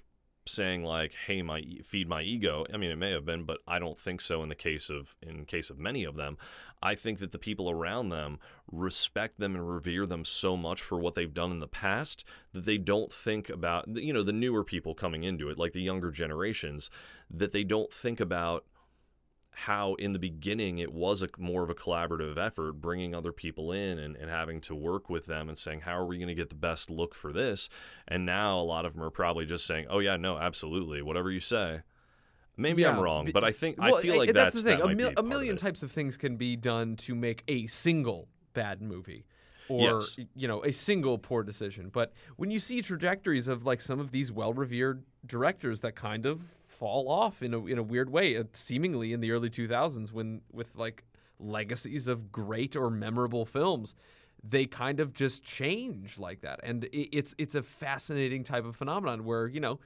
saying 0.48 0.84
like 0.84 1.14
hey 1.26 1.42
my 1.42 1.64
feed 1.84 2.08
my 2.08 2.22
ego 2.22 2.66
i 2.72 2.78
mean 2.78 2.92
it 2.92 2.98
may 2.98 3.10
have 3.12 3.26
been 3.26 3.44
but 3.44 3.60
i 3.68 3.80
don't 3.80 3.98
think 3.98 4.22
so 4.22 4.44
in 4.44 4.50
the 4.50 4.56
case 4.56 4.90
of 4.90 5.16
in 5.22 5.46
case 5.46 5.70
of 5.70 5.80
many 5.80 6.04
of 6.04 6.16
them. 6.16 6.38
I 6.82 6.96
think 6.96 7.20
that 7.20 7.32
the 7.32 7.40
people 7.40 7.70
around 7.70 8.10
them 8.10 8.40
respect 8.72 9.40
them 9.40 9.56
and 9.56 9.68
revere 9.68 10.06
them 10.06 10.26
so 10.26 10.58
much 10.58 10.82
for 10.82 11.00
what 11.00 11.16
they've 11.16 11.34
done 11.34 11.52
in 11.52 11.60
the 11.60 11.68
past 11.68 12.24
that 12.54 12.66
they 12.66 12.78
don't 12.78 13.12
think 13.12 13.50
about 13.50 13.88
you 13.88 14.14
know 14.14 14.24
the 14.24 14.34
newer 14.34 14.64
people 14.64 14.94
coming 14.94 15.24
into 15.24 15.50
it 15.50 15.58
like 15.58 15.74
the 15.74 15.82
younger 15.82 16.12
generations 16.12 16.90
that 17.30 17.52
they 17.52 17.64
don't 17.64 17.92
think 17.92 18.20
about 18.20 18.66
how 19.60 19.94
in 19.96 20.12
the 20.12 20.20
beginning 20.20 20.78
it 20.80 20.92
was 20.94 21.22
a 21.22 21.30
more 21.38 21.64
of 21.64 21.70
a 21.70 21.76
collaborative 21.76 22.38
effort 22.38 22.74
bringing 22.74 23.16
other 23.16 23.32
people 23.32 23.72
in 23.72 23.98
and, 23.98 24.16
and 24.16 24.30
having 24.30 24.60
to 24.60 24.76
work 24.76 25.10
with 25.10 25.26
them 25.26 25.48
and 25.48 25.58
saying 25.58 25.82
how 25.82 25.98
are 25.98 26.06
we 26.06 26.18
going 26.18 26.28
to 26.28 26.36
get 26.36 26.50
the 26.50 26.56
best 26.56 26.90
look 26.90 27.16
for 27.16 27.32
this 27.32 27.70
and 28.08 28.26
now 28.26 28.60
a 28.60 28.62
lot 28.62 28.86
of 28.86 28.94
them 28.94 29.04
are 29.04 29.10
probably 29.10 29.46
just 29.46 29.66
saying 29.66 29.86
oh 29.90 30.00
yeah 30.00 30.18
no 30.18 30.38
absolutely 30.38 31.02
whatever 31.02 31.32
you 31.32 31.40
say 31.40 31.82
maybe 32.58 32.86
i'm 32.86 33.00
wrong 33.00 33.30
but 33.34 33.44
i 33.44 33.52
think 33.52 33.80
well, 33.80 33.96
i 33.96 34.02
feel 34.02 34.18
like 34.18 34.34
that's, 34.34 34.56
that's, 34.56 34.64
the 34.64 34.70
thing. 34.72 34.80
that 34.80 34.92
A, 34.92 34.96
mil- 34.96 35.14
a 35.16 35.20
of 35.20 35.26
million 35.26 35.56
types 35.58 35.82
of 35.84 35.92
things 35.92 36.18
can 36.18 36.36
be 36.36 36.56
done 36.56 36.96
to 36.98 37.16
make 37.16 37.44
a 37.48 37.68
single 37.68 38.28
bad 38.54 38.82
movie. 38.82 39.26
Or 39.68 40.00
Yes. 40.02 40.20
you 40.36 40.48
know 40.48 40.64
a 40.64 40.72
single 40.72 41.18
poor 41.18 41.42
decision, 41.42 41.90
but 41.92 42.14
when 42.36 42.52
you 42.52 42.60
see 42.60 42.84
trajectories 42.84 43.48
of 43.48 43.66
like 43.66 43.82
some 43.82 44.00
of 44.00 44.12
these 44.12 44.32
well-revered 44.32 45.04
directors 45.26 45.80
that 45.82 45.96
kind 45.96 46.28
of 46.28 46.44
fall 46.78 47.10
off 47.10 47.42
in 47.42 47.54
a 47.54 47.66
in 47.66 47.78
a 47.78 47.84
weird 47.84 48.10
way, 48.10 48.38
uh, 48.38 48.44
seemingly 48.54 49.14
in 49.14 49.20
the 49.20 49.32
early 49.32 49.50
2000s, 49.50 50.12
when 50.12 50.42
with 50.52 50.76
like 50.76 51.04
legacies 51.40 52.08
of 52.08 52.32
great 52.32 52.76
or 52.76 52.90
memorable 52.90 53.46
films, 53.46 53.96
they 54.44 54.66
kind 54.66 55.00
of 55.00 55.14
just 55.14 55.44
change 55.44 56.18
like 56.18 56.42
that, 56.42 56.60
and 56.64 56.86
it, 56.86 57.16
it's 57.16 57.36
it's 57.38 57.56
a 57.56 57.64
fascinating 57.64 58.44
type 58.44 58.66
of 58.66 58.76
phenomenon 58.76 59.26
where 59.26 59.48
you 59.48 59.60
know 59.60 59.80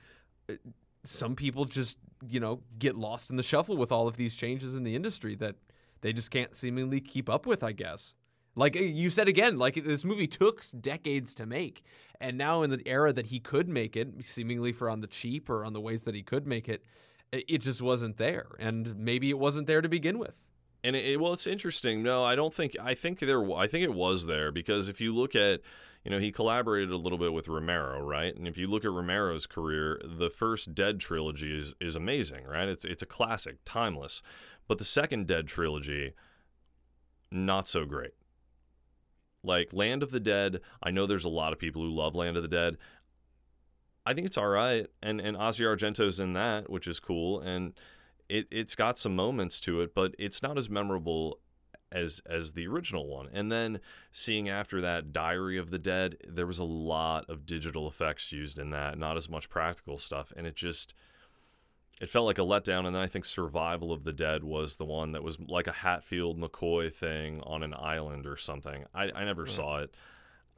some 1.04 1.36
people 1.36 1.66
just 1.66 1.98
you 2.28 2.40
know 2.40 2.62
get 2.78 2.96
lost 2.98 3.30
in 3.30 3.38
the 3.38 3.44
shuffle 3.44 3.78
with 3.78 3.92
all 3.92 4.08
of 4.08 4.18
these 4.18 4.36
changes 4.36 4.74
in 4.74 4.84
the 4.84 4.96
industry 4.96 5.36
that 5.36 5.56
they 6.02 6.12
just 6.12 6.32
can't 6.32 6.56
seemingly 6.56 7.00
keep 7.00 7.30
up 7.30 7.46
with 7.46 7.64
i 7.64 7.72
guess 7.72 8.14
like 8.60 8.76
uh, 8.76 8.80
you 8.80 9.10
said 9.10 9.28
again 9.28 9.58
like 9.58 9.76
this 9.84 10.04
movie 10.04 10.28
took 10.28 10.64
decades 10.80 11.34
to 11.34 11.46
make 11.46 11.82
and 12.20 12.38
now 12.38 12.62
in 12.64 12.70
the 12.70 12.82
era 12.88 13.12
that 13.14 13.28
he 13.28 13.40
could 13.40 13.68
make 13.70 13.96
it 13.96 14.08
seemingly 14.26 14.72
for 14.72 14.90
on 14.90 15.02
the 15.02 15.08
cheap 15.08 15.50
or 15.50 15.64
on 15.66 15.74
the 15.74 15.82
ways 15.82 16.04
that 16.04 16.16
he 16.16 16.24
could 16.24 16.46
make 16.46 16.68
it 16.70 16.84
it 17.32 17.60
just 17.60 17.82
wasn't 17.82 18.18
there 18.18 18.48
and 18.60 18.96
maybe 18.98 19.30
it 19.30 19.40
wasn't 19.40 19.68
there 19.68 19.82
to 19.82 19.90
begin 19.90 20.18
with 20.20 20.36
And 20.84 20.96
it- 20.96 21.20
well, 21.20 21.34
it's 21.34 21.46
interesting. 21.56 21.96
No, 22.04 22.24
I 22.32 22.36
don't 22.40 22.54
think. 22.60 22.72
I 22.92 22.96
think 22.96 23.20
there. 23.20 23.42
I 23.66 23.68
think 23.68 23.84
it 23.84 23.94
was 23.94 24.26
there 24.34 24.50
because 24.52 24.88
if 24.94 25.02
you 25.02 25.12
look 25.14 25.36
at, 25.36 25.60
you 26.06 26.10
know, 26.12 26.20
he 26.20 26.32
collaborated 26.32 26.90
a 26.90 27.02
little 27.06 27.18
bit 27.26 27.34
with 27.34 27.50
Romero, 27.50 28.00
right? 28.02 28.34
And 28.38 28.48
if 28.48 28.58
you 28.58 28.66
look 28.72 28.86
at 28.86 28.92
Romero's 28.92 29.46
career, 29.46 30.00
the 30.24 30.30
first 30.30 30.74
Dead 30.74 30.96
trilogy 31.02 31.52
is 31.62 31.76
is 31.82 31.96
amazing, 31.98 32.44
right? 32.56 32.70
It's 32.70 32.86
it's 32.86 33.04
a 33.04 33.12
classic, 33.18 33.58
timeless. 33.66 34.22
But 34.70 34.78
the 34.78 34.86
second 35.00 35.28
Dead 35.28 35.46
trilogy, 35.48 36.14
not 37.30 37.68
so 37.68 37.86
great. 37.86 38.14
Like 39.44 39.74
Land 39.74 40.04
of 40.04 40.12
the 40.12 40.20
Dead, 40.20 40.60
I 40.84 40.92
know 40.92 41.06
there's 41.06 41.26
a 41.26 41.30
lot 41.30 41.54
of 41.54 41.60
people 41.60 41.82
who 41.82 41.96
love 41.96 42.16
Land 42.16 42.38
of 42.38 42.44
the 42.44 42.50
Dead. 42.50 42.78
I 44.06 44.14
think 44.14 44.26
it's 44.26 44.38
all 44.38 44.48
right, 44.48 44.88
and 45.02 45.22
and 45.22 45.38
Asia 45.40 45.64
Argento's 45.64 46.20
in 46.20 46.34
that, 46.34 46.70
which 46.70 46.88
is 46.88 47.00
cool, 47.00 47.40
and 47.40 47.74
it 48.28 48.48
it's 48.52 48.76
got 48.76 48.98
some 48.98 49.16
moments 49.16 49.60
to 49.62 49.82
it, 49.82 49.94
but 49.94 50.16
it's 50.18 50.42
not 50.42 50.58
as 50.58 50.70
memorable 50.70 51.40
as 51.92 52.22
as 52.26 52.54
the 52.54 52.68
original 52.68 53.08
one. 53.08 53.30
And 53.32 53.52
then 53.52 53.80
seeing 54.12 54.50
after 54.50 54.82
that 54.82 55.12
Diary 55.12 55.58
of 55.58 55.70
the 55.70 55.80
Dead, 55.80 56.18
there 56.28 56.48
was 56.48 56.60
a 56.60 56.64
lot 56.64 57.26
of 57.30 57.46
digital 57.46 57.88
effects 57.88 58.32
used 58.32 58.60
in 58.60 58.70
that, 58.72 58.98
not 58.98 59.18
as 59.18 59.30
much 59.30 59.50
practical 59.50 59.98
stuff, 59.98 60.32
and 60.36 60.46
it 60.48 60.56
just 60.56 60.94
it 62.00 62.10
felt 62.10 62.26
like 62.26 62.38
a 62.38 62.44
letdown. 62.44 62.86
And 62.86 62.96
then 62.96 63.02
I 63.02 63.08
think 63.08 63.26
Survival 63.26 63.92
of 63.92 64.04
the 64.04 64.14
Dead 64.14 64.44
was 64.44 64.78
the 64.78 64.86
one 64.86 65.12
that 65.12 65.24
was 65.24 65.38
like 65.40 65.68
a 65.68 65.72
Hatfield 65.72 66.40
McCoy 66.40 66.92
thing 66.94 67.42
on 67.44 67.64
an 67.64 67.74
island 67.78 68.26
or 68.26 68.38
something. 68.38 68.86
I, 68.94 69.12
I 69.14 69.26
never 69.26 69.46
saw 69.48 69.80
it. 69.80 69.94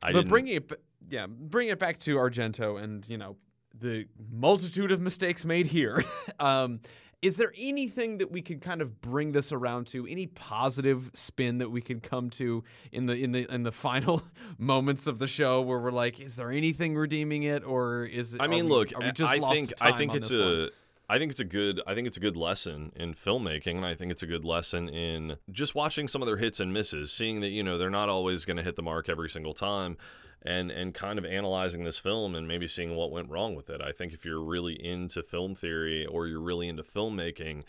I 0.03 0.13
but 0.13 0.27
bringing 0.27 0.55
it, 0.55 0.71
yeah, 1.09 1.27
bringing 1.27 1.71
it 1.71 1.79
back 1.79 1.99
to 1.99 2.15
Argento 2.15 2.81
and 2.81 3.07
you 3.07 3.17
know 3.17 3.37
the 3.77 4.07
multitude 4.31 4.91
of 4.91 5.01
mistakes 5.01 5.45
made 5.45 5.67
here. 5.67 6.03
um, 6.39 6.79
is 7.21 7.37
there 7.37 7.53
anything 7.55 8.17
that 8.17 8.31
we 8.31 8.41
can 8.41 8.59
kind 8.59 8.81
of 8.81 8.99
bring 8.99 9.31
this 9.31 9.51
around 9.51 9.85
to? 9.87 10.07
Any 10.07 10.25
positive 10.25 11.11
spin 11.13 11.59
that 11.59 11.69
we 11.69 11.79
can 11.79 11.99
come 11.99 12.31
to 12.31 12.63
in 12.91 13.05
the 13.05 13.13
in 13.13 13.31
the 13.31 13.51
in 13.53 13.63
the 13.63 13.71
final 13.71 14.23
moments 14.57 15.05
of 15.05 15.19
the 15.19 15.27
show 15.27 15.61
where 15.61 15.79
we're 15.79 15.91
like, 15.91 16.19
is 16.19 16.35
there 16.35 16.51
anything 16.51 16.95
redeeming 16.95 17.43
it, 17.43 17.63
or 17.63 18.05
is 18.05 18.33
it? 18.33 18.41
I 18.41 18.45
are 18.45 18.47
mean, 18.47 18.65
we- 18.65 18.71
look, 18.71 18.93
are 18.95 19.01
we 19.01 19.11
just 19.11 19.31
I 19.31 19.37
lost 19.37 19.55
think 19.55 19.73
I 19.81 19.91
think 19.91 20.15
it's 20.15 20.31
a 20.31 20.39
one? 20.39 20.69
I 21.11 21.19
think 21.19 21.31
it's 21.31 21.41
a 21.41 21.45
good 21.45 21.81
I 21.85 21.93
think 21.93 22.07
it's 22.07 22.15
a 22.15 22.21
good 22.21 22.37
lesson 22.37 22.93
in 22.95 23.15
filmmaking 23.15 23.75
and 23.75 23.85
I 23.85 23.93
think 23.95 24.13
it's 24.13 24.23
a 24.23 24.27
good 24.27 24.45
lesson 24.45 24.87
in 24.87 25.35
just 25.51 25.75
watching 25.75 26.07
some 26.07 26.21
of 26.21 26.25
their 26.25 26.37
hits 26.37 26.61
and 26.61 26.71
misses, 26.71 27.11
seeing 27.11 27.41
that, 27.41 27.49
you 27.49 27.63
know, 27.63 27.77
they're 27.77 27.89
not 27.89 28.07
always 28.07 28.45
going 28.45 28.55
to 28.55 28.63
hit 28.63 28.77
the 28.77 28.81
mark 28.81 29.09
every 29.09 29.29
single 29.29 29.53
time 29.53 29.97
and 30.41 30.71
and 30.71 30.93
kind 30.93 31.19
of 31.19 31.25
analyzing 31.25 31.83
this 31.83 31.99
film 31.99 32.33
and 32.33 32.47
maybe 32.47 32.65
seeing 32.65 32.95
what 32.95 33.11
went 33.11 33.29
wrong 33.29 33.55
with 33.55 33.69
it. 33.69 33.81
I 33.81 33.91
think 33.91 34.13
if 34.13 34.23
you're 34.23 34.41
really 34.41 34.73
into 34.73 35.21
film 35.21 35.53
theory 35.53 36.05
or 36.05 36.27
you're 36.27 36.39
really 36.39 36.69
into 36.69 36.81
filmmaking 36.81 37.63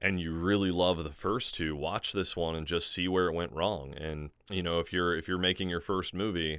and 0.00 0.20
you 0.20 0.32
really 0.32 0.72
love 0.72 1.04
the 1.04 1.12
first 1.12 1.54
two, 1.54 1.76
watch 1.76 2.12
this 2.12 2.36
one 2.36 2.56
and 2.56 2.66
just 2.66 2.92
see 2.92 3.06
where 3.06 3.28
it 3.28 3.34
went 3.34 3.52
wrong. 3.52 3.94
And 3.96 4.30
you 4.50 4.64
know, 4.64 4.80
if 4.80 4.92
you're 4.92 5.16
if 5.16 5.28
you're 5.28 5.38
making 5.38 5.68
your 5.68 5.80
first 5.80 6.12
movie, 6.12 6.58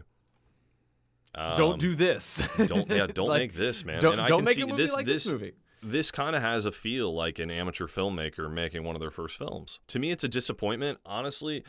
don't 1.35 1.73
um, 1.73 1.77
do 1.77 1.93
this. 1.93 2.41
don't 2.67 2.89
yeah 2.89 3.05
don't 3.13 3.27
Like, 3.27 3.41
make 3.41 3.53
this 3.55 3.83
man 3.83 4.01
Don't, 4.01 4.13
and 4.13 4.21
I 4.21 4.27
don't 4.27 4.39
can 4.39 4.45
make 4.45 4.55
see 4.55 4.63
this 4.63 4.95
this 4.95 5.05
this 5.05 5.33
movie. 5.33 5.51
This 5.83 6.11
kind 6.11 6.35
of 6.35 6.41
has 6.41 6.65
a 6.65 6.71
feel 6.71 7.13
like 7.13 7.39
an 7.39 7.51
amateur 7.51 7.87
filmmaker 7.87 8.51
making 8.51 8.83
one 8.83 8.95
of 8.95 9.01
their 9.01 9.11
first 9.11 9.37
films. 9.37 9.79
To 9.87 9.99
me 9.99 10.11
it's 10.11 10.23
a 10.23 10.29
disappointment 10.29 10.99
honestly. 11.05 11.63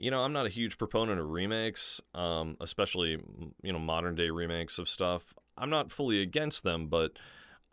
You 0.00 0.10
know 0.12 0.22
i'm 0.22 0.32
not 0.32 0.46
a 0.46 0.50
huge 0.50 0.78
proponent 0.78 1.18
of 1.20 1.28
remakes 1.28 2.00
um, 2.14 2.56
especially 2.60 3.18
you 3.62 3.72
know 3.72 3.78
modern 3.78 4.14
day 4.14 4.30
remakes 4.30 4.78
of 4.78 4.88
stuff. 4.88 5.34
I'm 5.56 5.70
not 5.70 5.90
fully 5.90 6.22
against 6.22 6.62
them 6.62 6.86
but 6.86 7.18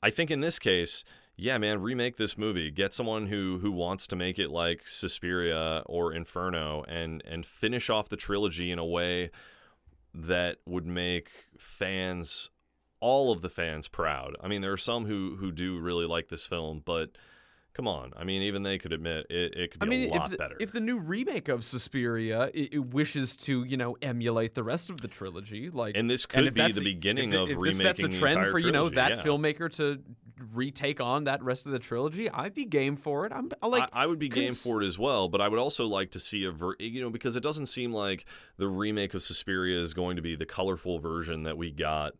i 0.01 0.09
think 0.09 0.31
in 0.31 0.41
this 0.41 0.59
case 0.59 1.03
yeah 1.37 1.57
man 1.57 1.81
remake 1.81 2.17
this 2.17 2.37
movie. 2.37 2.71
Get 2.71 2.93
someone 2.93 3.27
who 3.27 3.59
who 3.59 3.71
wants 3.71 4.07
to 4.07 4.15
make 4.15 4.39
it 4.39 4.49
like 4.49 4.87
suspiria 4.87 5.83
or 5.85 6.13
inferno 6.13 6.83
and 6.87 7.23
and 7.25 7.45
finish 7.45 7.89
off 7.89 8.09
the 8.09 8.17
trilogy 8.17 8.71
in 8.71 8.79
a 8.79 8.85
way 8.85 9.29
that 10.13 10.57
would 10.65 10.85
make 10.85 11.29
fans 11.57 12.49
all 13.05 13.31
of 13.31 13.43
the 13.43 13.51
fans 13.51 13.87
proud. 13.87 14.35
I 14.41 14.47
mean, 14.47 14.61
there 14.61 14.73
are 14.73 14.77
some 14.77 15.05
who 15.05 15.35
who 15.35 15.51
do 15.51 15.79
really 15.79 16.07
like 16.07 16.29
this 16.29 16.43
film, 16.43 16.81
but 16.83 17.11
come 17.75 17.87
on. 17.87 18.11
I 18.17 18.23
mean, 18.23 18.41
even 18.41 18.63
they 18.63 18.79
could 18.79 18.91
admit 18.91 19.27
it, 19.29 19.55
it 19.55 19.71
could 19.71 19.83
I 19.83 19.85
be 19.85 19.89
mean, 19.91 20.09
a 20.09 20.15
lot 20.15 20.25
if 20.25 20.31
the, 20.31 20.37
better. 20.37 20.57
if 20.59 20.71
the 20.71 20.79
new 20.79 20.97
remake 20.97 21.47
of 21.47 21.63
Suspiria 21.63 22.49
it, 22.51 22.73
it 22.73 22.79
wishes 22.79 23.35
to, 23.37 23.63
you 23.63 23.77
know, 23.77 23.95
emulate 24.01 24.55
the 24.55 24.63
rest 24.63 24.89
of 24.89 25.01
the 25.01 25.07
trilogy, 25.07 25.69
like, 25.69 25.95
And 25.95 26.09
this 26.09 26.25
could 26.25 26.47
if 26.47 26.55
be 26.55 26.71
the 26.71 26.81
beginning 26.81 27.33
if, 27.33 27.41
of 27.41 27.49
if 27.51 27.59
this 27.59 27.79
sets 27.79 27.99
a 27.99 28.03
remaking 28.03 28.19
trend 28.19 28.47
for 28.47 28.57
you 28.57 28.71
know 28.71 28.89
that 28.89 29.17
yeah. 29.17 29.23
filmmaker 29.23 29.71
to 29.75 30.01
retake 30.55 30.99
on 30.99 31.25
that 31.25 31.43
rest 31.43 31.67
of 31.67 31.73
the 31.73 31.79
trilogy, 31.79 32.27
I'd 32.27 32.55
be 32.55 32.65
game 32.65 32.95
for 32.95 33.27
it. 33.27 33.31
I'm 33.31 33.51
like 33.61 33.87
I, 33.93 34.03
I 34.03 34.05
would 34.07 34.17
be 34.17 34.29
game 34.29 34.53
for 34.53 34.81
it 34.81 34.87
as 34.87 34.97
well, 34.97 35.29
but 35.29 35.41
I 35.41 35.47
would 35.47 35.59
also 35.59 35.85
like 35.85 36.09
to 36.11 36.19
see 36.19 36.43
a 36.43 36.49
ver- 36.49 36.77
you 36.79 37.01
know 37.01 37.11
because 37.11 37.35
it 37.35 37.43
doesn't 37.43 37.67
seem 37.67 37.93
like 37.93 38.25
the 38.57 38.67
remake 38.67 39.13
of 39.13 39.21
Suspiria 39.21 39.79
is 39.79 39.93
going 39.93 40.15
to 40.15 40.23
be 40.23 40.35
the 40.35 40.47
colorful 40.47 40.97
version 40.97 41.43
that 41.43 41.55
we 41.55 41.71
got 41.71 42.13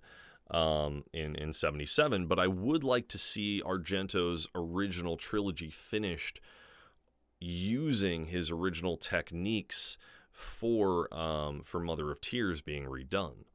um, 0.52 1.04
in 1.14 1.36
in 1.36 1.54
'77. 1.54 2.28
But 2.28 2.40
I 2.40 2.48
would 2.48 2.84
like 2.84 3.08
to 3.10 3.18
see 3.18 3.62
Argento's 3.66 4.48
original 4.56 5.18
trilogy 5.18 5.70
finished 5.70 6.40
using 7.40 8.26
his 8.26 8.50
original 8.50 8.98
techniques 8.98 9.98
for 10.32 11.14
um, 11.14 11.62
for 11.64 11.80
Mother 11.80 12.12
of 12.12 12.22
Tears 12.22 12.62
being 12.62 12.86
redone 12.86 13.46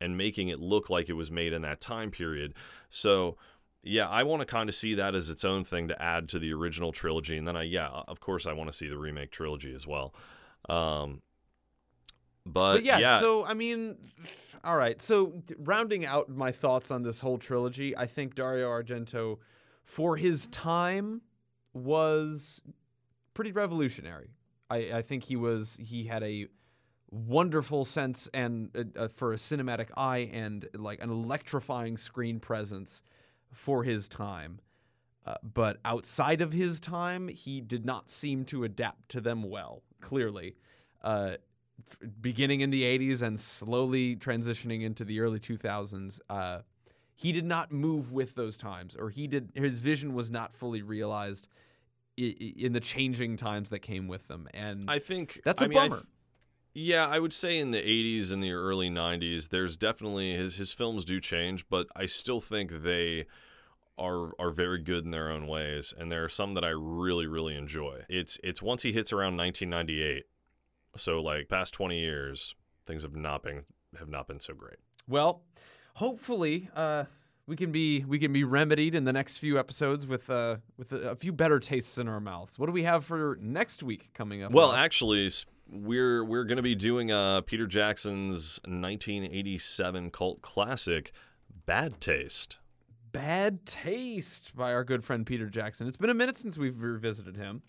and 0.00 0.18
making 0.18 0.48
it 0.48 0.60
look 0.60 0.90
like 0.90 1.08
it 1.08 1.14
was 1.14 1.30
made 1.30 1.52
in 1.52 1.62
that 1.62 1.80
time 1.80 2.10
period. 2.10 2.54
So 2.90 3.36
yeah, 3.82 4.08
I 4.08 4.22
want 4.22 4.40
to 4.40 4.46
kind 4.46 4.68
of 4.68 4.74
see 4.74 4.94
that 4.94 5.14
as 5.14 5.30
its 5.30 5.44
own 5.44 5.64
thing 5.64 5.88
to 5.88 6.02
add 6.02 6.28
to 6.30 6.38
the 6.38 6.52
original 6.52 6.90
trilogy, 6.90 7.36
and 7.36 7.46
then 7.46 7.56
I 7.56 7.62
yeah, 7.62 7.88
of 8.08 8.20
course 8.20 8.46
I 8.46 8.52
want 8.52 8.70
to 8.70 8.76
see 8.76 8.88
the 8.88 8.98
remake 8.98 9.30
trilogy 9.30 9.74
as 9.74 9.86
well. 9.86 10.14
Um, 10.68 11.22
but, 12.46 12.74
But 12.74 12.84
yeah, 12.84 12.98
yeah, 12.98 13.20
so 13.20 13.44
I 13.44 13.54
mean, 13.54 13.96
all 14.62 14.76
right. 14.76 15.00
So 15.00 15.42
rounding 15.58 16.06
out 16.06 16.28
my 16.28 16.52
thoughts 16.52 16.90
on 16.90 17.02
this 17.02 17.20
whole 17.20 17.38
trilogy, 17.38 17.96
I 17.96 18.06
think 18.06 18.34
Dario 18.34 18.68
Argento, 18.68 19.38
for 19.84 20.16
his 20.16 20.46
time, 20.48 21.22
was 21.72 22.62
pretty 23.34 23.52
revolutionary. 23.52 24.30
I, 24.70 24.76
I 24.94 25.02
think 25.02 25.24
he 25.24 25.36
was 25.36 25.76
he 25.80 26.04
had 26.04 26.22
a 26.22 26.48
wonderful 27.10 27.84
sense 27.84 28.28
and 28.34 28.70
uh, 28.76 29.04
uh, 29.04 29.08
for 29.08 29.32
a 29.32 29.36
cinematic 29.36 29.88
eye 29.96 30.30
and 30.32 30.66
like 30.74 31.00
an 31.02 31.10
electrifying 31.10 31.96
screen 31.96 32.40
presence 32.40 33.02
for 33.52 33.84
his 33.84 34.08
time. 34.08 34.60
Uh, 35.26 35.34
but 35.42 35.78
outside 35.84 36.40
of 36.40 36.52
his 36.52 36.80
time, 36.80 37.28
he 37.28 37.60
did 37.60 37.84
not 37.84 38.10
seem 38.10 38.44
to 38.44 38.64
adapt 38.64 39.08
to 39.10 39.20
them 39.20 39.42
well. 39.42 39.82
Clearly, 40.00 40.56
uh, 41.02 41.36
beginning 42.20 42.60
in 42.60 42.70
the 42.70 42.82
'80s 42.82 43.22
and 43.22 43.38
slowly 43.38 44.16
transitioning 44.16 44.82
into 44.82 45.04
the 45.04 45.20
early 45.20 45.38
2000s, 45.40 46.20
uh, 46.30 46.60
he 47.14 47.32
did 47.32 47.44
not 47.44 47.72
move 47.72 48.12
with 48.12 48.34
those 48.34 48.56
times, 48.56 48.96
or 48.96 49.10
he 49.10 49.26
did 49.26 49.52
his 49.54 49.78
vision 49.78 50.14
was 50.14 50.30
not 50.30 50.54
fully 50.54 50.82
realized 50.82 51.48
i- 52.18 52.36
i- 52.40 52.54
in 52.56 52.72
the 52.72 52.80
changing 52.80 53.36
times 53.36 53.68
that 53.70 53.80
came 53.80 54.08
with 54.08 54.28
them. 54.28 54.48
And 54.54 54.90
I 54.90 54.98
think 54.98 55.40
That's 55.44 55.62
a 55.62 55.66
a 55.66 55.68
bummer. 55.68 56.02
yeah, 56.74 57.06
I 57.06 57.18
would 57.20 57.32
say 57.32 57.58
in 57.58 57.70
the 57.70 57.78
'80s 57.78 58.30
and 58.32 58.42
the 58.42 58.52
early 58.52 58.90
'90s, 58.90 59.48
there's 59.48 59.76
definitely 59.76 60.32
his 60.34 60.56
his 60.56 60.72
films 60.72 61.04
do 61.04 61.20
change, 61.20 61.68
but 61.68 61.86
I 61.96 62.06
still 62.06 62.40
think 62.40 62.82
they 62.82 63.26
are 63.96 64.32
are 64.40 64.50
very 64.50 64.80
good 64.80 65.04
in 65.04 65.12
their 65.12 65.30
own 65.30 65.46
ways, 65.46 65.94
and 65.96 66.10
there 66.10 66.24
are 66.24 66.28
some 66.28 66.54
that 66.54 66.64
I 66.64 66.70
really 66.70 67.26
really 67.28 67.54
enjoy. 67.54 68.04
It's 68.08 68.38
it's 68.42 68.60
once 68.60 68.82
he 68.82 68.92
hits 68.92 69.12
around 69.12 69.36
1998, 69.36 70.24
so 70.96 71.20
like 71.20 71.48
past 71.48 71.74
20 71.74 71.98
years, 71.98 72.54
things 72.86 73.02
have 73.02 73.16
not 73.16 73.42
been 73.42 73.64
have 73.98 74.08
not 74.08 74.26
been 74.26 74.40
so 74.40 74.54
great. 74.54 74.78
Well, 75.08 75.42
hopefully, 75.94 76.68
uh, 76.74 77.04
we 77.46 77.56
can 77.56 77.72
be 77.72 78.04
we 78.04 78.18
can 78.18 78.32
be 78.32 78.44
remedied 78.44 78.94
in 78.94 79.04
the 79.04 79.12
next 79.12 79.38
few 79.38 79.58
episodes 79.58 80.06
with 80.06 80.30
uh, 80.30 80.56
with 80.76 80.92
a, 80.92 81.10
a 81.10 81.16
few 81.16 81.32
better 81.32 81.60
tastes 81.60 81.98
in 81.98 82.08
our 82.08 82.20
mouths. 82.20 82.58
What 82.58 82.66
do 82.66 82.72
we 82.72 82.84
have 82.84 83.04
for 83.04 83.38
next 83.40 83.82
week 83.82 84.10
coming 84.14 84.42
up? 84.42 84.52
Well, 84.52 84.72
actually, 84.72 85.30
we're 85.68 86.24
we're 86.24 86.44
going 86.44 86.56
to 86.56 86.62
be 86.62 86.74
doing 86.74 87.10
uh, 87.10 87.42
Peter 87.42 87.66
Jackson's 87.66 88.60
1987 88.64 90.10
cult 90.10 90.42
classic, 90.42 91.12
Bad 91.66 92.00
Taste. 92.00 92.58
Bad 93.12 93.64
Taste 93.66 94.56
by 94.56 94.72
our 94.72 94.82
good 94.82 95.04
friend 95.04 95.24
Peter 95.24 95.48
Jackson. 95.48 95.86
It's 95.86 95.96
been 95.96 96.10
a 96.10 96.14
minute 96.14 96.36
since 96.36 96.58
we've 96.58 96.80
revisited 96.80 97.36
him. 97.36 97.62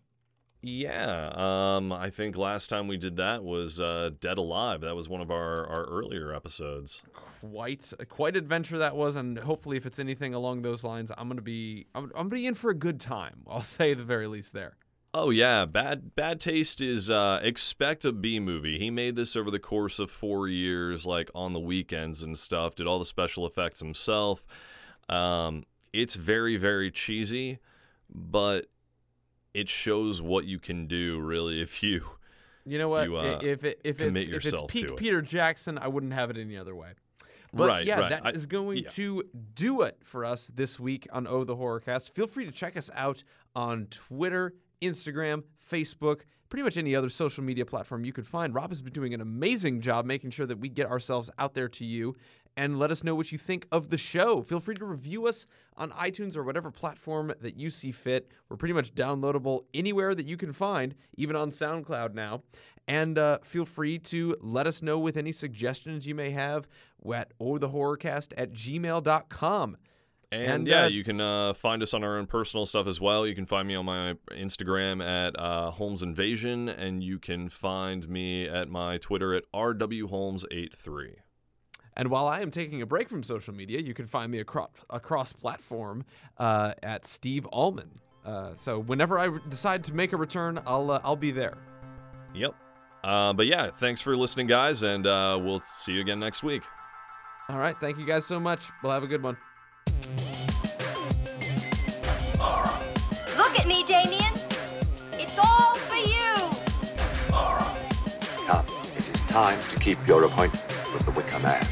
Yeah, 0.67 1.29
um, 1.35 1.93
I 1.93 2.09
think 2.09 2.35
last 2.35 2.71
time 2.71 2.87
we 2.87 2.97
did 2.97 3.17
that 3.17 3.43
was 3.43 3.79
uh, 3.79 4.09
Dead 4.19 4.39
Alive. 4.39 4.81
That 4.81 4.95
was 4.95 5.07
one 5.07 5.21
of 5.21 5.29
our, 5.29 5.63
our 5.67 5.83
earlier 5.83 6.33
episodes. 6.33 7.03
Quite 7.39 7.93
quite 8.09 8.35
adventure 8.35 8.79
that 8.79 8.95
was, 8.95 9.15
and 9.15 9.37
hopefully, 9.37 9.77
if 9.77 9.85
it's 9.85 9.99
anything 9.99 10.33
along 10.33 10.63
those 10.63 10.83
lines, 10.83 11.11
I'm 11.15 11.27
gonna 11.27 11.43
be 11.43 11.85
I'm, 11.93 12.05
I'm 12.05 12.29
gonna 12.29 12.29
be 12.29 12.47
in 12.47 12.55
for 12.55 12.71
a 12.71 12.75
good 12.75 12.99
time. 12.99 13.43
I'll 13.47 13.61
say 13.77 13.93
the 13.93 14.03
very 14.03 14.25
least 14.25 14.53
there. 14.53 14.75
Oh 15.13 15.29
yeah, 15.29 15.65
Bad 15.65 16.15
Bad 16.15 16.39
Taste 16.39 16.81
is 16.81 17.11
uh, 17.11 17.39
expect 17.43 18.03
a 18.03 18.11
B 18.11 18.39
movie. 18.39 18.79
He 18.79 18.89
made 18.89 19.15
this 19.15 19.35
over 19.35 19.51
the 19.51 19.59
course 19.59 19.99
of 19.99 20.09
four 20.09 20.47
years, 20.47 21.05
like 21.05 21.29
on 21.35 21.53
the 21.53 21.59
weekends 21.59 22.23
and 22.23 22.35
stuff. 22.39 22.73
Did 22.73 22.87
all 22.87 22.97
the 22.97 23.05
special 23.05 23.45
effects 23.45 23.81
himself. 23.81 24.47
Um, 25.09 25.65
it's 25.93 26.15
very 26.15 26.57
very 26.57 26.89
cheesy, 26.89 27.59
but 28.09 28.65
it 29.55 29.69
shows 29.69 30.21
what 30.21 30.45
you 30.45 30.59
can 30.59 30.85
do 30.87 31.19
really 31.19 31.61
if 31.61 31.81
you. 31.81 32.05
You 32.65 32.77
know 32.79 32.89
what? 32.89 33.07
you, 33.07 33.15
uh, 33.15 33.39
if 33.41 33.63
it, 33.63 33.79
if 33.83 34.01
it's 34.01 34.17
if 34.27 34.45
it's 34.45 34.61
peak 34.67 34.85
it. 34.85 34.97
Peter 34.97 35.21
Jackson, 35.21 35.77
I 35.77 35.87
wouldn't 35.87 36.13
have 36.13 36.29
it 36.29 36.37
any 36.37 36.57
other 36.57 36.75
way. 36.75 36.89
But 37.53 37.67
Right, 37.69 37.85
yeah, 37.85 37.99
right. 38.01 38.23
that 38.23 38.35
is 38.35 38.43
I- 38.45 38.47
going 38.47 38.79
yeah. 38.79 38.89
to 38.89 39.23
do 39.53 39.83
it 39.83 39.97
for 40.03 40.25
us 40.25 40.51
this 40.53 40.79
week 40.79 41.07
on 41.13 41.25
Oh 41.27 41.43
the 41.43 41.55
Horrorcast. 41.55 42.11
Feel 42.11 42.27
free 42.27 42.45
to 42.45 42.51
check 42.51 42.75
us 42.75 42.89
out 42.93 43.23
on 43.55 43.85
Twitter, 43.91 44.55
Instagram, 44.81 45.43
Facebook, 45.71 46.21
pretty 46.49 46.63
much 46.63 46.75
any 46.77 46.95
other 46.95 47.09
social 47.09 47.43
media 47.43 47.65
platform 47.65 48.03
you 48.03 48.11
could 48.11 48.27
find. 48.27 48.53
Rob 48.53 48.69
has 48.71 48.81
been 48.81 48.93
doing 48.93 49.13
an 49.13 49.21
amazing 49.21 49.79
job 49.81 50.05
making 50.05 50.31
sure 50.31 50.45
that 50.45 50.59
we 50.59 50.67
get 50.67 50.87
ourselves 50.87 51.29
out 51.39 51.53
there 51.53 51.69
to 51.69 51.85
you 51.85 52.15
and 52.57 52.79
let 52.79 52.91
us 52.91 53.03
know 53.03 53.15
what 53.15 53.31
you 53.31 53.37
think 53.37 53.67
of 53.71 53.89
the 53.89 53.97
show. 53.97 54.41
Feel 54.41 54.59
free 54.59 54.75
to 54.75 54.85
review 54.85 55.27
us 55.27 55.47
on 55.77 55.91
iTunes 55.91 56.37
or 56.37 56.43
whatever 56.43 56.71
platform 56.71 57.33
that 57.41 57.57
you 57.57 57.69
see 57.69 57.91
fit. 57.91 58.31
We're 58.49 58.57
pretty 58.57 58.73
much 58.73 58.93
downloadable 58.93 59.61
anywhere 59.73 60.15
that 60.15 60.25
you 60.25 60.37
can 60.37 60.53
find, 60.53 60.95
even 61.17 61.35
on 61.35 61.49
SoundCloud 61.49 62.13
now. 62.13 62.43
And 62.87 63.17
uh, 63.17 63.39
feel 63.43 63.65
free 63.65 63.99
to 63.99 64.35
let 64.39 64.67
us 64.67 64.81
know 64.81 64.99
with 64.99 65.17
any 65.17 65.31
suggestions 65.31 66.05
you 66.05 66.15
may 66.15 66.29
have 66.31 66.67
at 67.11 67.37
ohthehorrorcast 67.39 68.33
at 68.37 68.53
gmail.com. 68.53 69.77
And, 70.31 70.51
And, 70.51 70.67
yeah, 70.67 70.83
uh, 70.83 70.87
you 70.87 71.03
can 71.03 71.21
uh, 71.21 71.53
find 71.53 71.81
us 71.81 71.93
on 71.93 72.03
our 72.03 72.17
own 72.17 72.27
personal 72.27 72.65
stuff 72.65 72.87
as 72.87 72.99
well. 72.99 73.25
You 73.27 73.35
can 73.35 73.45
find 73.45 73.67
me 73.67 73.75
on 73.75 73.85
my 73.85 74.15
Instagram 74.31 75.03
at 75.03 75.39
uh, 75.39 75.71
Holmes 75.71 76.01
Invasion, 76.01 76.67
and 76.67 77.03
you 77.03 77.19
can 77.19 77.49
find 77.49 78.07
me 78.09 78.47
at 78.47 78.69
my 78.69 78.97
Twitter 78.97 79.33
at 79.33 79.43
rwholmes83. 79.53 81.15
And 81.97 82.09
while 82.09 82.27
I 82.27 82.41
am 82.41 82.51
taking 82.51 82.81
a 82.81 82.85
break 82.85 83.09
from 83.09 83.23
social 83.23 83.53
media, 83.53 83.79
you 83.79 83.93
can 83.93 84.05
find 84.05 84.31
me 84.31 84.39
across, 84.39 84.69
across 84.89 85.31
platform 85.31 86.05
uh, 86.37 86.73
at 86.83 87.05
Steve 87.05 87.45
Allman. 87.47 87.99
Uh, 88.25 88.51
so 88.55 88.79
whenever 88.79 89.19
I 89.19 89.25
re- 89.25 89.39
decide 89.49 89.83
to 89.85 89.93
make 89.93 90.11
a 90.11 90.17
return, 90.17 90.59
I'll 90.65 90.91
uh, 90.91 90.99
I'll 91.03 91.15
be 91.15 91.31
there. 91.31 91.57
Yep. 92.33 92.55
Uh, 93.03 93.33
but 93.33 93.45
yeah, 93.45 93.69
thanks 93.69 94.01
for 94.01 94.17
listening, 94.17 94.47
guys, 94.47 94.81
and 94.81 95.05
uh, 95.05 95.39
we'll 95.41 95.59
see 95.59 95.93
you 95.93 96.01
again 96.01 96.19
next 96.19 96.41
week. 96.41 96.63
All 97.47 97.59
right, 97.59 97.79
thank 97.79 97.99
you 97.99 98.05
guys 98.05 98.25
so 98.25 98.39
much. 98.39 98.65
We'll 98.81 98.91
have 98.91 99.03
a 99.03 99.07
good 99.07 99.21
one. 99.21 99.37
Look 103.37 103.59
at 103.59 103.67
me, 103.67 103.83
Damien. 103.83 104.33
It's 105.13 105.37
all 105.37 105.75
for 105.75 105.95
you. 105.95 106.33
Now, 108.47 108.65
it 108.95 109.07
is 109.07 109.21
time 109.27 109.59
to 109.69 109.79
keep 109.79 109.99
your 110.07 110.23
appointment 110.25 110.63
with 110.91 111.05
the 111.05 111.11
Wicker 111.11 111.39
Man. 111.39 111.63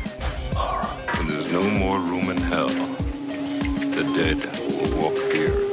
No 1.53 1.61
more 1.61 1.99
room 1.99 2.31
in 2.31 2.37
hell, 2.37 2.67
the 2.67 4.03
dead 4.17 4.39
will 4.75 4.97
walk 4.99 5.15
here. 5.31 5.72